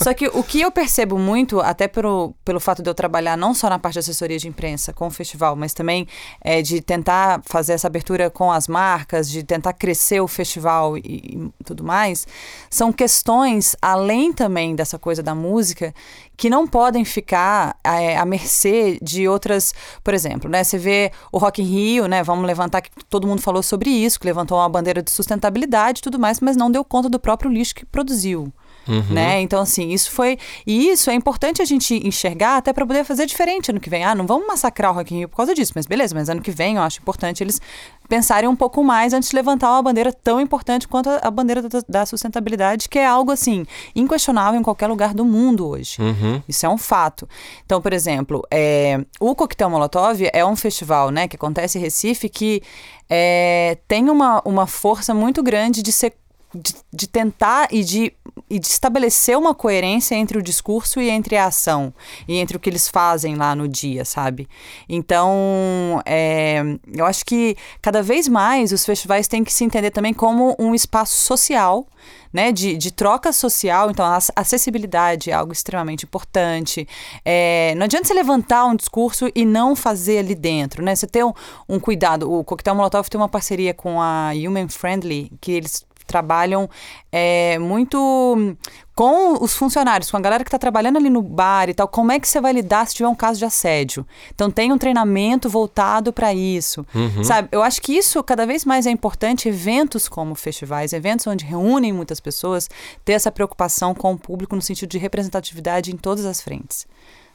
só 0.00 0.14
que 0.14 0.28
o 0.28 0.44
que 0.44 0.60
eu 0.60 0.70
percebo 0.70 1.18
muito, 1.18 1.58
até 1.58 1.88
pelo, 1.88 2.32
pelo 2.44 2.60
fato 2.60 2.80
de 2.80 2.88
eu 2.88 2.94
trabalhar 2.94 3.36
não 3.36 3.52
só 3.52 3.68
na 3.68 3.78
parte 3.78 3.94
de 3.94 3.98
assessoria 4.00 4.38
de 4.38 4.46
imprensa 4.46 4.92
com 4.92 5.08
o 5.08 5.10
festival, 5.10 5.56
mas 5.56 5.74
também 5.74 6.06
é, 6.40 6.62
de 6.62 6.80
tentar 6.80 7.42
fazer 7.44 7.72
essa 7.72 7.88
abertura 7.88 8.30
com 8.30 8.52
as 8.52 8.68
marcas, 8.68 9.28
de 9.28 9.42
tentar 9.42 9.72
crescer 9.80 10.20
o 10.20 10.28
festival 10.28 10.98
e, 10.98 11.50
e 11.58 11.64
tudo 11.64 11.82
mais, 11.82 12.26
são 12.68 12.92
questões, 12.92 13.74
além 13.80 14.30
também 14.30 14.76
dessa 14.76 14.98
coisa 14.98 15.22
da 15.22 15.34
música, 15.34 15.94
que 16.36 16.50
não 16.50 16.66
podem 16.66 17.02
ficar 17.02 17.76
é, 17.82 18.16
à 18.18 18.26
mercê 18.26 18.98
de 19.00 19.26
outras, 19.26 19.74
por 20.04 20.12
exemplo, 20.12 20.50
né? 20.50 20.62
Você 20.62 20.76
vê 20.76 21.10
o 21.32 21.38
Rock 21.38 21.62
in 21.62 21.64
Rio, 21.64 22.06
né? 22.06 22.22
Vamos 22.22 22.46
levantar 22.46 22.82
que 22.82 22.90
todo 23.08 23.26
mundo 23.26 23.40
falou 23.40 23.62
sobre 23.62 23.88
isso, 23.88 24.20
que 24.20 24.26
levantou 24.26 24.58
uma 24.58 24.68
bandeira 24.68 25.02
de 25.02 25.10
sustentabilidade 25.10 26.00
e 26.00 26.02
tudo 26.02 26.18
mais, 26.18 26.40
mas 26.40 26.56
não 26.56 26.70
deu 26.70 26.84
conta 26.84 27.08
do 27.08 27.18
próprio 27.18 27.50
lixo 27.50 27.74
que 27.74 27.86
produziu. 27.86 28.52
Uhum. 28.88 29.02
Né? 29.10 29.40
Então, 29.40 29.60
assim, 29.60 29.90
isso 29.90 30.10
foi. 30.10 30.38
E 30.66 30.88
isso 30.88 31.10
é 31.10 31.14
importante 31.14 31.62
a 31.62 31.64
gente 31.64 31.94
enxergar 32.06 32.56
até 32.56 32.72
para 32.72 32.86
poder 32.86 33.04
fazer 33.04 33.26
diferente 33.26 33.70
ano 33.70 33.80
que 33.80 33.90
vem. 33.90 34.04
Ah, 34.04 34.14
não 34.14 34.26
vamos 34.26 34.46
massacrar 34.46 34.92
o 34.92 34.94
Rock 34.94 35.14
in 35.14 35.18
Rio 35.18 35.28
por 35.28 35.36
causa 35.36 35.54
disso, 35.54 35.72
mas 35.74 35.86
beleza, 35.86 36.14
mas 36.14 36.28
ano 36.28 36.40
que 36.40 36.50
vem 36.50 36.76
eu 36.76 36.82
acho 36.82 37.00
importante 37.00 37.42
eles 37.42 37.60
pensarem 38.08 38.48
um 38.48 38.56
pouco 38.56 38.82
mais 38.82 39.12
antes 39.12 39.30
de 39.30 39.36
levantar 39.36 39.70
uma 39.70 39.82
bandeira 39.82 40.12
tão 40.12 40.40
importante 40.40 40.88
quanto 40.88 41.08
a 41.08 41.30
bandeira 41.30 41.62
da, 41.62 41.80
da 41.88 42.06
sustentabilidade, 42.06 42.88
que 42.88 42.98
é 42.98 43.06
algo 43.06 43.30
assim, 43.30 43.64
inquestionável 43.94 44.58
em 44.58 44.62
qualquer 44.62 44.88
lugar 44.88 45.14
do 45.14 45.24
mundo 45.24 45.68
hoje. 45.68 45.96
Uhum. 46.00 46.42
Isso 46.48 46.66
é 46.66 46.68
um 46.68 46.76
fato. 46.76 47.28
Então, 47.64 47.80
por 47.80 47.92
exemplo, 47.92 48.42
é, 48.50 48.98
o 49.20 49.34
Coquetel 49.36 49.70
Molotov 49.70 50.28
é 50.32 50.44
um 50.44 50.56
festival 50.56 51.10
né, 51.10 51.28
que 51.28 51.36
acontece 51.36 51.78
em 51.78 51.80
Recife 51.80 52.28
que 52.28 52.62
é, 53.08 53.78
tem 53.86 54.08
uma, 54.08 54.42
uma 54.44 54.66
força 54.66 55.12
muito 55.12 55.42
grande 55.42 55.82
de 55.82 55.92
ser 55.92 56.12
de, 56.54 56.74
de, 56.92 57.06
tentar 57.06 57.68
e 57.70 57.84
de, 57.84 58.12
e 58.48 58.58
de 58.58 58.66
estabelecer 58.66 59.36
uma 59.38 59.54
coerência 59.54 60.14
entre 60.14 60.36
o 60.36 60.42
discurso 60.42 61.00
e 61.00 61.08
entre 61.08 61.36
a 61.36 61.46
ação, 61.46 61.94
e 62.26 62.36
entre 62.36 62.56
o 62.56 62.60
que 62.60 62.68
eles 62.68 62.88
fazem 62.88 63.36
lá 63.36 63.54
no 63.54 63.68
dia, 63.68 64.04
sabe? 64.04 64.48
Então, 64.88 66.02
é, 66.04 66.62
eu 66.92 67.06
acho 67.06 67.24
que 67.24 67.56
cada 67.80 68.02
vez 68.02 68.26
mais 68.26 68.72
os 68.72 68.84
festivais 68.84 69.28
têm 69.28 69.44
que 69.44 69.52
se 69.52 69.64
entender 69.64 69.90
também 69.90 70.12
como 70.12 70.56
um 70.58 70.74
espaço 70.74 71.14
social. 71.14 71.86
Né, 72.32 72.52
de, 72.52 72.76
de 72.76 72.92
troca 72.92 73.32
social, 73.32 73.90
então 73.90 74.06
a 74.06 74.16
acessibilidade 74.36 75.32
é 75.32 75.34
algo 75.34 75.52
extremamente 75.52 76.04
importante. 76.04 76.86
É, 77.24 77.74
não 77.76 77.86
adianta 77.86 78.06
você 78.06 78.14
levantar 78.14 78.66
um 78.66 78.76
discurso 78.76 79.28
e 79.34 79.44
não 79.44 79.74
fazer 79.74 80.18
ali 80.18 80.36
dentro, 80.36 80.80
né? 80.80 80.94
Você 80.94 81.08
ter 81.08 81.24
um, 81.24 81.32
um 81.68 81.80
cuidado. 81.80 82.32
O 82.32 82.44
Coquetel 82.44 82.76
Molotov 82.76 83.08
tem 83.10 83.20
uma 83.20 83.28
parceria 83.28 83.74
com 83.74 84.00
a 84.00 84.30
Human 84.30 84.68
Friendly, 84.68 85.32
que 85.40 85.50
eles 85.50 85.84
trabalham 86.10 86.68
é, 87.12 87.56
muito 87.58 88.56
com 88.94 89.42
os 89.42 89.54
funcionários, 89.54 90.10
com 90.10 90.16
a 90.16 90.20
galera 90.20 90.44
que 90.44 90.48
está 90.48 90.58
trabalhando 90.58 90.98
ali 90.98 91.08
no 91.08 91.22
bar 91.22 91.70
e 91.70 91.74
tal, 91.74 91.88
como 91.88 92.12
é 92.12 92.18
que 92.18 92.28
você 92.28 92.40
vai 92.40 92.52
lidar 92.52 92.86
se 92.86 92.96
tiver 92.96 93.08
um 93.08 93.14
caso 93.14 93.38
de 93.38 93.44
assédio? 93.44 94.04
Então 94.34 94.50
tem 94.50 94.72
um 94.72 94.76
treinamento 94.76 95.48
voltado 95.48 96.12
para 96.12 96.34
isso, 96.34 96.84
uhum. 96.94 97.24
sabe? 97.24 97.48
Eu 97.52 97.62
acho 97.62 97.80
que 97.80 97.92
isso 97.92 98.22
cada 98.22 98.44
vez 98.44 98.64
mais 98.64 98.86
é 98.86 98.90
importante, 98.90 99.48
eventos 99.48 100.08
como 100.08 100.34
festivais, 100.34 100.92
eventos 100.92 101.26
onde 101.26 101.44
reúnem 101.44 101.92
muitas 101.92 102.20
pessoas, 102.20 102.68
ter 103.04 103.12
essa 103.12 103.30
preocupação 103.30 103.94
com 103.94 104.12
o 104.12 104.18
público 104.18 104.54
no 104.54 104.60
sentido 104.60 104.90
de 104.90 104.98
representatividade 104.98 105.92
em 105.92 105.96
todas 105.96 106.26
as 106.26 106.42
frentes. 106.42 106.86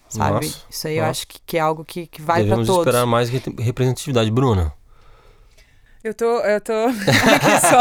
Sabe? 0.07 0.45
Nossa, 0.45 0.57
isso 0.69 0.87
aí 0.87 0.95
nossa. 0.95 1.05
eu 1.05 1.09
acho 1.09 1.27
que, 1.27 1.39
que, 1.45 1.57
é 1.57 1.59
algo 1.61 1.83
que, 1.83 2.05
que 2.05 2.21
vale 2.21 2.45
para 2.45 2.57
todos. 2.57 2.67
Devemos 2.67 2.87
esperar 2.87 3.05
mais 3.07 3.29
representatividade. 3.29 4.29
Bruna? 4.29 4.71
Eu 6.05 6.13
tô, 6.13 6.37
eu 6.41 6.61
tô 6.61 6.71
aqui 7.33 7.61
só. 7.61 7.79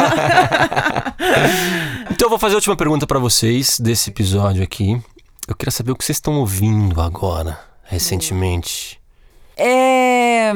então 2.10 2.24
eu 2.24 2.30
vou 2.30 2.38
fazer 2.38 2.54
a 2.54 2.56
última 2.56 2.74
pergunta 2.74 3.06
para 3.06 3.18
vocês 3.18 3.78
desse 3.78 4.08
episódio 4.08 4.62
aqui. 4.62 4.98
Eu 5.46 5.54
queria 5.54 5.70
saber 5.70 5.92
o 5.92 5.94
que 5.94 6.02
vocês 6.02 6.16
estão 6.16 6.40
ouvindo 6.40 7.02
agora, 7.02 7.60
recentemente. 7.82 8.98
É, 9.58 10.52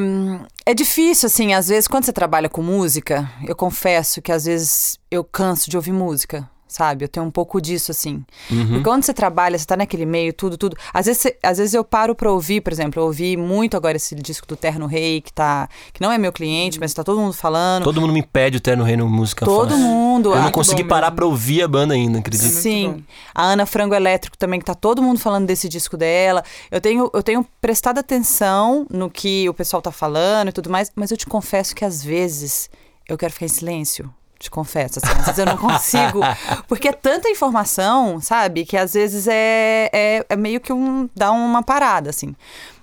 é 0.65 0.73
difícil, 0.73 1.27
assim, 1.27 1.53
às 1.53 1.67
vezes, 1.67 1.87
quando 1.87 2.05
você 2.05 2.11
trabalha 2.11 2.49
com 2.49 2.63
música, 2.63 3.29
eu 3.47 3.55
confesso 3.55 4.19
que 4.19 4.31
às 4.31 4.45
vezes 4.45 4.97
eu 5.11 5.23
canso 5.23 5.69
de 5.69 5.77
ouvir 5.77 5.91
música 5.91 6.49
sabe? 6.69 7.03
Eu 7.03 7.09
tenho 7.09 7.25
um 7.25 7.31
pouco 7.31 7.59
disso, 7.59 7.91
assim. 7.91 8.23
Uhum. 8.49 8.67
Porque 8.67 8.83
quando 8.83 9.03
você 9.03 9.13
trabalha, 9.13 9.57
você 9.57 9.65
tá 9.65 9.75
naquele 9.75 10.05
meio, 10.05 10.31
tudo, 10.31 10.57
tudo. 10.57 10.77
Às 10.93 11.07
vezes, 11.07 11.21
você, 11.21 11.37
às 11.43 11.57
vezes 11.57 11.73
eu 11.73 11.83
paro 11.83 12.15
pra 12.15 12.31
ouvir, 12.31 12.61
por 12.61 12.71
exemplo, 12.71 13.01
eu 13.01 13.05
ouvi 13.05 13.35
muito 13.35 13.75
agora 13.75 13.97
esse 13.97 14.15
disco 14.15 14.47
do 14.47 14.55
Terno 14.55 14.85
Rei, 14.85 15.19
que 15.19 15.33
tá. 15.33 15.67
que 15.91 15.99
não 15.99 16.11
é 16.11 16.17
meu 16.17 16.31
cliente, 16.31 16.79
mas 16.79 16.93
tá 16.93 17.03
todo 17.03 17.19
mundo 17.19 17.33
falando. 17.33 17.83
Todo 17.83 17.99
mundo 17.99 18.13
me 18.13 18.21
pede 18.23 18.57
o 18.57 18.61
Terno 18.61 18.83
Rei 18.83 18.95
no 18.95 19.09
música 19.09 19.45
Todo 19.45 19.71
fácil. 19.71 19.83
mundo. 19.83 20.33
Eu 20.33 20.41
não 20.43 20.51
consegui 20.51 20.83
parar 20.83 21.07
mesmo. 21.07 21.15
pra 21.15 21.25
ouvir 21.25 21.63
a 21.63 21.67
banda 21.67 21.93
ainda, 21.95 22.19
acredito. 22.19 22.43
Sim. 22.43 23.03
A 23.33 23.43
Ana 23.43 23.65
Frango 23.65 23.95
Elétrico 23.95 24.37
também, 24.37 24.59
que 24.59 24.65
tá 24.65 24.75
todo 24.75 25.01
mundo 25.01 25.19
falando 25.19 25.47
desse 25.47 25.67
disco 25.67 25.97
dela. 25.97 26.43
Eu 26.69 26.79
tenho, 26.79 27.09
eu 27.13 27.23
tenho 27.23 27.45
prestado 27.59 27.97
atenção 27.97 28.85
no 28.89 29.09
que 29.09 29.49
o 29.49 29.53
pessoal 29.53 29.81
tá 29.81 29.91
falando 29.91 30.49
e 30.49 30.51
tudo 30.51 30.69
mais, 30.69 30.91
mas 30.95 31.09
eu 31.09 31.17
te 31.17 31.25
confesso 31.25 31.75
que 31.75 31.83
às 31.83 32.03
vezes 32.03 32.69
eu 33.07 33.17
quero 33.17 33.33
ficar 33.33 33.45
em 33.45 33.49
silêncio 33.49 34.13
te 34.39 34.49
confesso, 34.49 34.99
assim, 34.99 35.11
às 35.19 35.25
vezes 35.25 35.37
eu 35.37 35.45
não 35.45 35.57
consigo, 35.57 36.21
porque 36.67 36.87
é 36.87 36.93
tanta 36.93 37.29
informação, 37.29 38.21
sabe, 38.21 38.65
que 38.65 38.77
às 38.77 38.93
vezes 38.93 39.27
é, 39.27 39.89
é, 39.91 40.25
é 40.29 40.35
meio 40.37 40.61
que 40.61 40.71
um, 40.71 41.09
dá 41.13 41.29
uma 41.31 41.61
parada, 41.61 42.09
assim. 42.09 42.33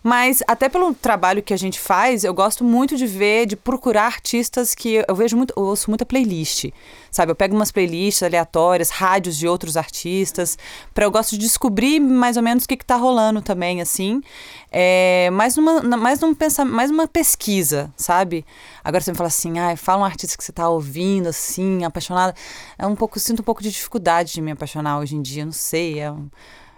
Mas 0.07 0.41
até 0.47 0.69
pelo 0.69 0.95
trabalho 0.95 1.43
que 1.43 1.53
a 1.53 1.57
gente 1.57 1.81
faz, 1.81 2.23
eu 2.23 2.33
gosto 2.33 2.63
muito 2.63 2.97
de 2.97 3.09
ver, 3.09 3.45
de 3.45 3.57
procurar 3.57 4.07
artistas 4.07 4.73
que 4.73 5.05
eu 5.09 5.17
vejo 5.17 5.37
muito, 5.37 5.53
eu 5.57 5.65
ouço 5.65 5.91
muita 5.91 6.07
playlist, 6.07 6.67
sabe? 7.11 7.33
Eu 7.33 7.35
pego 7.35 7.57
umas 7.57 7.73
playlists 7.73 8.23
aleatórias, 8.23 8.91
rádios 8.91 9.37
de 9.37 9.49
outros 9.49 9.77
artistas, 9.77 10.57
para 10.95 11.05
eu 11.05 11.11
gosto 11.11 11.33
de 11.33 11.39
descobrir 11.39 11.99
mais 11.99 12.37
ou 12.37 12.43
menos 12.45 12.63
o 12.63 12.69
que, 12.69 12.77
que 12.77 12.85
tá 12.85 12.95
rolando 12.95 13.43
também, 13.43 13.81
assim. 13.81 14.23
É, 14.71 15.29
mais 15.33 15.59
uma, 15.59 15.83
mais 15.83 16.23
um 16.23 16.37
mais 16.67 16.89
uma 16.89 17.09
pesquisa, 17.09 17.93
sabe? 17.97 18.47
Agora 18.85 19.03
você 19.03 19.11
me 19.11 19.17
fala 19.17 19.27
assim, 19.27 19.59
ah, 19.59 19.77
fala 19.77 20.03
um 20.03 20.05
artista 20.05 20.39
que 20.39 20.45
você 20.45 20.53
tá 20.53 20.69
ouvindo, 20.69 21.31
assim, 21.31 21.83
apaixonada. 21.83 22.33
É 22.79 22.87
um 22.87 22.95
pouco, 22.95 23.19
sinto 23.19 23.41
um 23.41 23.45
pouco 23.45 23.61
de 23.61 23.73
dificuldade 23.73 24.35
de 24.35 24.41
me 24.41 24.53
apaixonar 24.53 25.01
hoje 25.01 25.17
em 25.17 25.21
dia, 25.21 25.45
não 25.45 25.51
sei, 25.51 25.99
é 25.99 26.13
um 26.13 26.29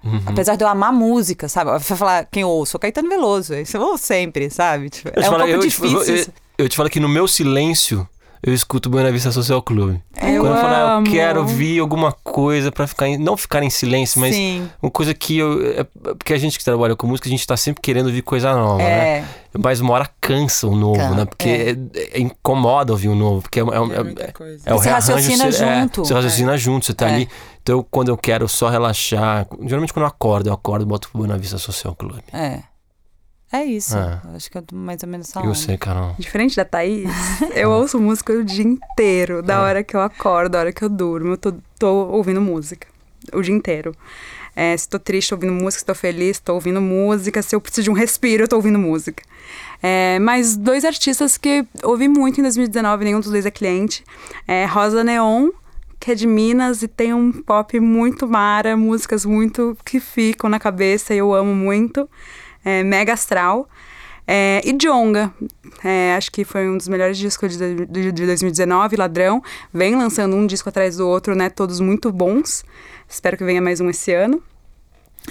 Uhum. 0.02 0.22
Apesar 0.26 0.56
de 0.56 0.64
eu 0.64 0.68
amar 0.68 0.92
música, 0.92 1.48
sabe? 1.48 1.70
Vai 1.70 1.80
falar 1.80 2.24
quem 2.30 2.42
eu 2.42 2.48
ouço, 2.48 2.78
Caetano 2.78 3.08
Veloso. 3.08 3.54
Isso 3.54 3.76
eu 3.76 3.82
ouço 3.82 4.04
sempre, 4.04 4.48
sabe? 4.50 4.90
Tipo, 4.90 5.10
é 5.14 5.20
um 5.20 5.24
falo, 5.24 5.38
pouco 5.38 5.50
eu 5.50 5.58
difícil. 5.60 6.04
Te, 6.04 6.10
eu, 6.10 6.64
eu, 6.64 6.68
te 6.68 6.76
falo 6.76 6.88
que 6.88 7.00
no 7.00 7.08
meu 7.08 7.26
silêncio, 7.26 8.08
eu 8.42 8.54
escuto 8.54 8.88
Buena 8.88 9.10
Vista 9.10 9.30
Social 9.32 9.60
Club. 9.62 9.96
Eu 10.20 10.42
Quando 10.42 10.54
eu 10.54 10.60
falo, 10.60 10.74
ah, 10.74 11.02
eu 11.04 11.12
quero 11.12 11.40
ouvir 11.40 11.78
alguma 11.80 12.12
coisa 12.12 12.70
para 12.70 12.86
ficar 12.86 13.08
em, 13.08 13.18
não 13.18 13.36
ficar 13.36 13.62
em 13.62 13.70
silêncio, 13.70 14.20
mas 14.20 14.34
Sim. 14.34 14.68
uma 14.80 14.90
coisa 14.90 15.12
que 15.12 15.38
eu 15.38 15.60
é, 15.76 15.84
porque 15.84 16.32
a 16.32 16.38
gente 16.38 16.58
que 16.58 16.64
trabalha 16.64 16.94
com 16.94 17.06
música, 17.06 17.28
a 17.28 17.30
gente 17.30 17.46
tá 17.46 17.56
sempre 17.56 17.82
querendo 17.82 18.06
ouvir 18.06 18.22
coisa 18.22 18.52
nova, 18.52 18.82
é. 18.82 19.20
né? 19.20 19.28
Mas 19.58 19.80
uma 19.80 19.94
hora 19.94 20.08
cansa 20.20 20.66
o 20.66 20.76
novo, 20.76 20.98
Can, 20.98 21.14
né? 21.14 21.24
Porque 21.24 21.48
é. 21.48 21.70
É, 21.94 22.18
é 22.18 22.20
incomoda 22.20 22.92
ouvir 22.92 23.08
o 23.08 23.14
novo, 23.14 23.42
porque 23.42 23.60
é, 23.60 23.62
é, 23.62 23.66
é, 23.66 24.52
é 24.66 24.74
o 24.74 24.78
você 24.78 24.90
raciocina 24.90 25.50
você, 25.50 25.80
junto. 25.80 26.04
você 26.04 26.14
raciocina 26.14 26.56
junto, 26.56 26.86
você 26.86 26.94
tá 26.94 27.06
ali. 27.06 27.28
Então, 27.62 27.84
quando 27.90 28.08
eu 28.08 28.16
quero 28.16 28.48
só 28.48 28.68
relaxar, 28.68 29.46
geralmente 29.62 29.92
quando 29.92 30.04
eu 30.04 30.08
acordo, 30.08 30.48
eu 30.48 30.52
acordo 30.52 30.84
e 30.84 30.86
boto 30.86 31.10
Buena 31.12 31.36
Vista 31.36 31.58
Social 31.58 31.94
Club. 31.94 32.20
É. 32.32 32.60
É 33.50 33.64
isso. 33.64 33.96
É. 33.96 34.20
Acho 34.34 34.50
que 34.50 34.58
eu 34.58 34.62
tô 34.62 34.76
mais 34.76 35.02
ou 35.02 35.08
menos 35.08 35.28
essa 35.28 35.40
Eu 35.40 35.54
sei, 35.54 35.78
Carol. 35.78 36.14
Diferente 36.18 36.54
da 36.54 36.64
Thaís, 36.64 37.10
eu 37.56 37.70
ouço 37.70 37.98
música 37.98 38.32
o 38.32 38.44
dia 38.44 38.64
inteiro. 38.64 39.42
Da 39.42 39.54
é. 39.54 39.58
hora 39.58 39.84
que 39.84 39.96
eu 39.96 40.00
acordo, 40.00 40.52
da 40.52 40.60
hora 40.60 40.72
que 40.72 40.82
eu 40.82 40.88
durmo. 40.88 41.32
Eu 41.32 41.36
tô, 41.38 41.54
tô 41.78 42.08
ouvindo 42.08 42.40
música. 42.40 42.86
O 43.32 43.40
dia 43.40 43.54
inteiro. 43.54 43.94
É, 44.54 44.76
se 44.76 44.88
tô 44.88 44.98
triste, 44.98 45.30
tô 45.30 45.36
ouvindo 45.36 45.52
música. 45.52 45.78
Se 45.78 45.84
tô 45.86 45.94
feliz, 45.94 46.38
tô 46.38 46.54
ouvindo 46.54 46.80
música. 46.80 47.40
Se 47.40 47.56
eu 47.56 47.60
preciso 47.60 47.84
de 47.84 47.90
um 47.90 47.94
respiro, 47.94 48.44
eu 48.44 48.48
tô 48.48 48.56
ouvindo 48.56 48.78
música. 48.78 49.22
É, 49.82 50.18
mas 50.18 50.56
dois 50.56 50.84
artistas 50.84 51.38
que 51.38 51.64
ouvi 51.82 52.06
muito 52.06 52.40
em 52.40 52.42
2019, 52.42 53.04
nenhum 53.04 53.20
dos 53.20 53.30
dois 53.30 53.46
é 53.46 53.50
cliente. 53.50 54.04
É 54.46 54.66
Rosa 54.66 55.02
Neon, 55.02 55.50
que 55.98 56.12
é 56.12 56.14
de 56.14 56.26
Minas 56.26 56.82
e 56.82 56.88
tem 56.88 57.14
um 57.14 57.32
pop 57.32 57.80
muito 57.80 58.28
mara, 58.28 58.76
músicas 58.76 59.24
muito 59.24 59.76
que 59.84 60.00
ficam 60.00 60.50
na 60.50 60.58
cabeça 60.58 61.14
e 61.14 61.18
eu 61.18 61.32
amo 61.32 61.54
muito 61.54 62.08
é, 62.68 62.82
Mega 62.82 63.14
Astral. 63.14 63.68
É, 64.26 64.60
e 64.62 64.74
Jonga, 64.74 65.32
é, 65.82 66.14
acho 66.14 66.30
que 66.30 66.44
foi 66.44 66.68
um 66.68 66.76
dos 66.76 66.86
melhores 66.86 67.16
discos 67.16 67.56
de, 67.56 67.86
de, 67.86 68.12
de, 68.12 68.26
2019, 68.26 68.96
Ladrão. 68.96 69.42
Vem 69.72 69.96
lançando 69.96 70.36
um 70.36 70.46
disco 70.46 70.68
atrás 70.68 70.98
do 70.98 71.08
outro, 71.08 71.34
né? 71.34 71.48
Todos 71.48 71.80
muito 71.80 72.12
bons. 72.12 72.62
Espero 73.08 73.38
que 73.38 73.44
venha 73.44 73.62
mais 73.62 73.80
um 73.80 73.88
esse 73.88 74.12
ano. 74.12 74.42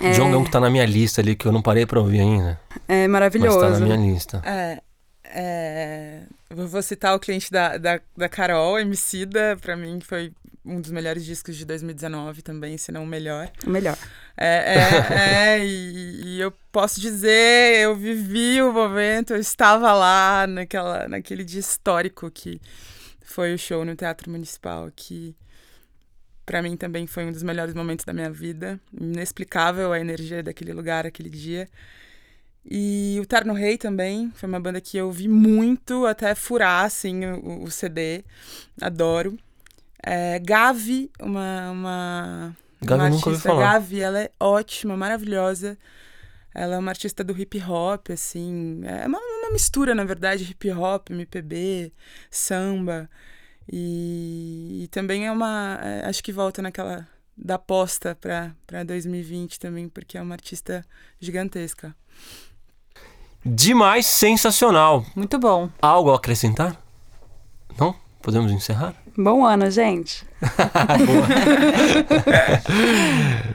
É... 0.01 0.13
Jonga 0.13 0.35
é 0.35 0.37
um 0.37 0.43
que 0.43 0.49
tá 0.49 0.59
na 0.59 0.69
minha 0.69 0.85
lista 0.85 1.21
ali, 1.21 1.35
que 1.35 1.45
eu 1.45 1.51
não 1.51 1.61
parei 1.61 1.85
pra 1.85 1.99
ouvir 1.99 2.21
ainda. 2.21 2.59
É 2.87 3.07
maravilhoso. 3.07 3.59
Mas 3.59 3.73
tá 3.73 3.79
na 3.79 3.85
minha 3.85 4.13
lista. 4.13 4.41
É, 4.43 4.81
é... 5.25 6.21
Vou 6.49 6.81
citar 6.81 7.15
o 7.15 7.19
cliente 7.19 7.51
da, 7.51 7.77
da, 7.77 7.99
da 8.15 8.27
Carol, 8.27 8.79
Emicida, 8.79 9.57
pra 9.61 9.77
mim 9.77 9.99
foi 9.99 10.31
um 10.67 10.81
dos 10.81 10.91
melhores 10.91 11.25
discos 11.25 11.55
de 11.55 11.65
2019 11.65 12.41
também, 12.41 12.77
se 12.77 12.91
não 12.91 13.03
o 13.03 13.07
melhor. 13.07 13.49
O 13.65 13.69
melhor. 13.69 13.97
É, 14.35 14.75
é, 14.75 15.55
é 15.55 15.65
e, 15.65 16.35
e, 16.35 16.39
eu 16.39 16.51
posso 16.71 16.99
dizer, 16.99 17.79
eu 17.79 17.95
vivi 17.95 18.61
o 18.61 18.71
momento, 18.71 19.33
eu 19.33 19.39
estava 19.39 19.93
lá 19.93 20.45
naquela, 20.45 21.07
naquele 21.07 21.43
dia 21.43 21.59
histórico 21.59 22.29
que 22.29 22.61
foi 23.21 23.53
o 23.53 23.57
show 23.57 23.83
no 23.83 23.95
Teatro 23.95 24.29
Municipal, 24.29 24.91
que 24.95 25.35
para 26.45 26.61
mim 26.61 26.77
também 26.77 27.05
foi 27.05 27.25
um 27.25 27.31
dos 27.31 27.43
melhores 27.43 27.73
momentos 27.73 28.05
da 28.05 28.13
minha 28.13 28.31
vida. 28.31 28.79
Inexplicável 28.99 29.91
a 29.91 29.99
energia 29.99 30.41
daquele 30.41 30.73
lugar, 30.73 31.05
aquele 31.05 31.29
dia. 31.29 31.67
E 32.69 33.17
o 33.21 33.25
Terno 33.25 33.53
Rei 33.53 33.77
também, 33.77 34.31
foi 34.35 34.47
uma 34.47 34.59
banda 34.59 34.81
que 34.81 34.97
eu 34.97 35.09
vi 35.11 35.27
muito, 35.27 36.05
até 36.05 36.35
furar, 36.35 36.85
assim, 36.85 37.25
o, 37.25 37.63
o 37.63 37.71
CD. 37.71 38.23
Adoro. 38.81 39.37
É, 40.03 40.39
Gavi, 40.39 41.11
uma, 41.19 41.71
uma, 41.71 42.57
Gavi 42.81 43.01
uma 43.01 43.09
nunca 43.09 43.29
artista. 43.29 43.55
Gavi, 43.55 44.01
ela 44.01 44.21
é 44.21 44.31
ótima, 44.39 44.95
maravilhosa. 44.95 45.77
Ela 46.53 46.75
é 46.75 46.79
uma 46.79 46.91
artista 46.91 47.23
do 47.23 47.39
hip 47.39 47.61
hop, 47.61 48.09
assim. 48.11 48.81
É 48.83 49.05
uma, 49.07 49.19
uma 49.19 49.51
mistura, 49.51 49.93
na 49.93 50.03
verdade, 50.03 50.43
hip 50.43 50.71
hop, 50.71 51.11
MPB, 51.11 51.91
samba. 52.31 53.09
E, 53.71 54.83
e 54.83 54.87
também 54.87 55.27
é 55.27 55.31
uma. 55.31 55.79
É, 55.83 56.05
acho 56.07 56.23
que 56.23 56.31
volta 56.31 56.61
naquela 56.61 57.07
da 57.37 57.55
aposta 57.55 58.17
para 58.19 58.83
2020 58.83 59.59
também, 59.59 59.87
porque 59.87 60.17
é 60.17 60.21
uma 60.21 60.33
artista 60.33 60.83
gigantesca. 61.19 61.95
Demais, 63.45 64.05
sensacional. 64.05 65.05
Muito 65.15 65.37
bom. 65.37 65.69
Algo 65.81 66.11
a 66.11 66.15
acrescentar? 66.15 66.81
Não? 67.77 67.95
Podemos 68.21 68.51
encerrar? 68.51 68.95
Bom 69.17 69.43
ano, 69.43 69.71
gente. 69.71 70.23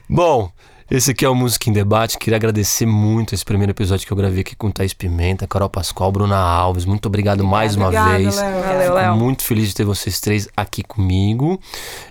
bom, 0.10 0.50
esse 0.94 1.12
aqui 1.12 1.24
é 1.24 1.28
o 1.28 1.34
Música 1.34 1.70
em 1.70 1.72
Debate. 1.72 2.18
Queria 2.18 2.36
agradecer 2.36 2.84
muito 2.84 3.34
esse 3.34 3.42
primeiro 3.42 3.72
episódio 3.72 4.06
que 4.06 4.12
eu 4.12 4.16
gravei 4.16 4.42
aqui 4.42 4.54
com 4.54 4.70
Thaís 4.70 4.92
Pimenta, 4.92 5.46
Carol 5.46 5.70
Pascoal, 5.70 6.12
Bruna 6.12 6.36
Alves. 6.36 6.84
Muito 6.84 7.06
obrigado 7.06 7.42
mais 7.42 7.74
uma 7.74 7.86
Obrigada, 7.86 8.18
vez. 8.18 8.36
Léo. 8.36 8.92
Léo. 8.92 9.16
Muito 9.16 9.42
feliz 9.42 9.68
de 9.68 9.74
ter 9.74 9.84
vocês 9.84 10.20
três 10.20 10.50
aqui 10.54 10.82
comigo. 10.82 11.58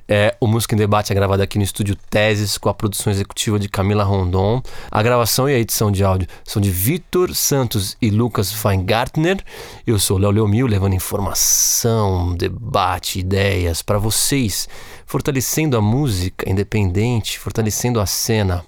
É, 0.08 0.36
o 0.40 0.48
Música 0.48 0.74
em 0.74 0.80
Debate 0.80 1.12
é 1.12 1.16
gravado 1.16 1.44
aqui 1.44 1.60
no 1.60 1.64
estúdio 1.64 1.96
Teses, 2.10 2.58
com 2.58 2.70
a 2.70 2.74
produção 2.74 3.14
executiva 3.14 3.60
de 3.60 3.70
Camila 3.70 4.04
Rondon. 4.04 4.64
A 4.90 5.04
gravação 5.04 5.48
e 5.48 5.54
a 5.54 5.60
edição 5.60 5.92
de 5.92 6.04
áudio 6.04 6.28
são 6.44 6.60
de 6.60 6.72
Vitor 6.72 7.36
Santos 7.36 7.96
e 8.02 8.10
Lucas 8.10 8.52
Feingartner. 8.52 9.44
Eu 9.86 10.00
sou 10.00 10.18
Léo 10.18 10.32
Leomil, 10.32 10.66
levando 10.66 10.96
informação, 10.96 12.36
debate, 12.36 13.20
ideias 13.20 13.84
para 13.84 14.00
vocês, 14.00 14.68
fortalecendo 15.06 15.78
a 15.78 15.82
música 15.82 16.50
independente, 16.50 17.38
fortalecendo 17.38 18.00
a 18.00 18.08
cena. 18.08 18.66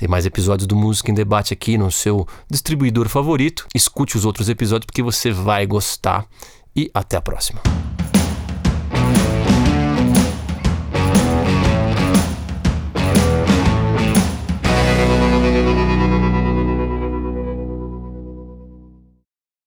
Tem 0.00 0.08
mais 0.08 0.24
episódios 0.24 0.66
do 0.66 0.74
Música 0.74 1.10
em 1.10 1.14
Debate 1.14 1.52
aqui 1.52 1.76
no 1.76 1.90
seu 1.90 2.26
distribuidor 2.50 3.06
favorito. 3.06 3.66
Escute 3.74 4.16
os 4.16 4.24
outros 4.24 4.48
episódios 4.48 4.86
porque 4.86 5.02
você 5.02 5.30
vai 5.30 5.66
gostar. 5.66 6.26
E 6.74 6.90
até 6.94 7.18
a 7.18 7.20
próxima. 7.20 7.60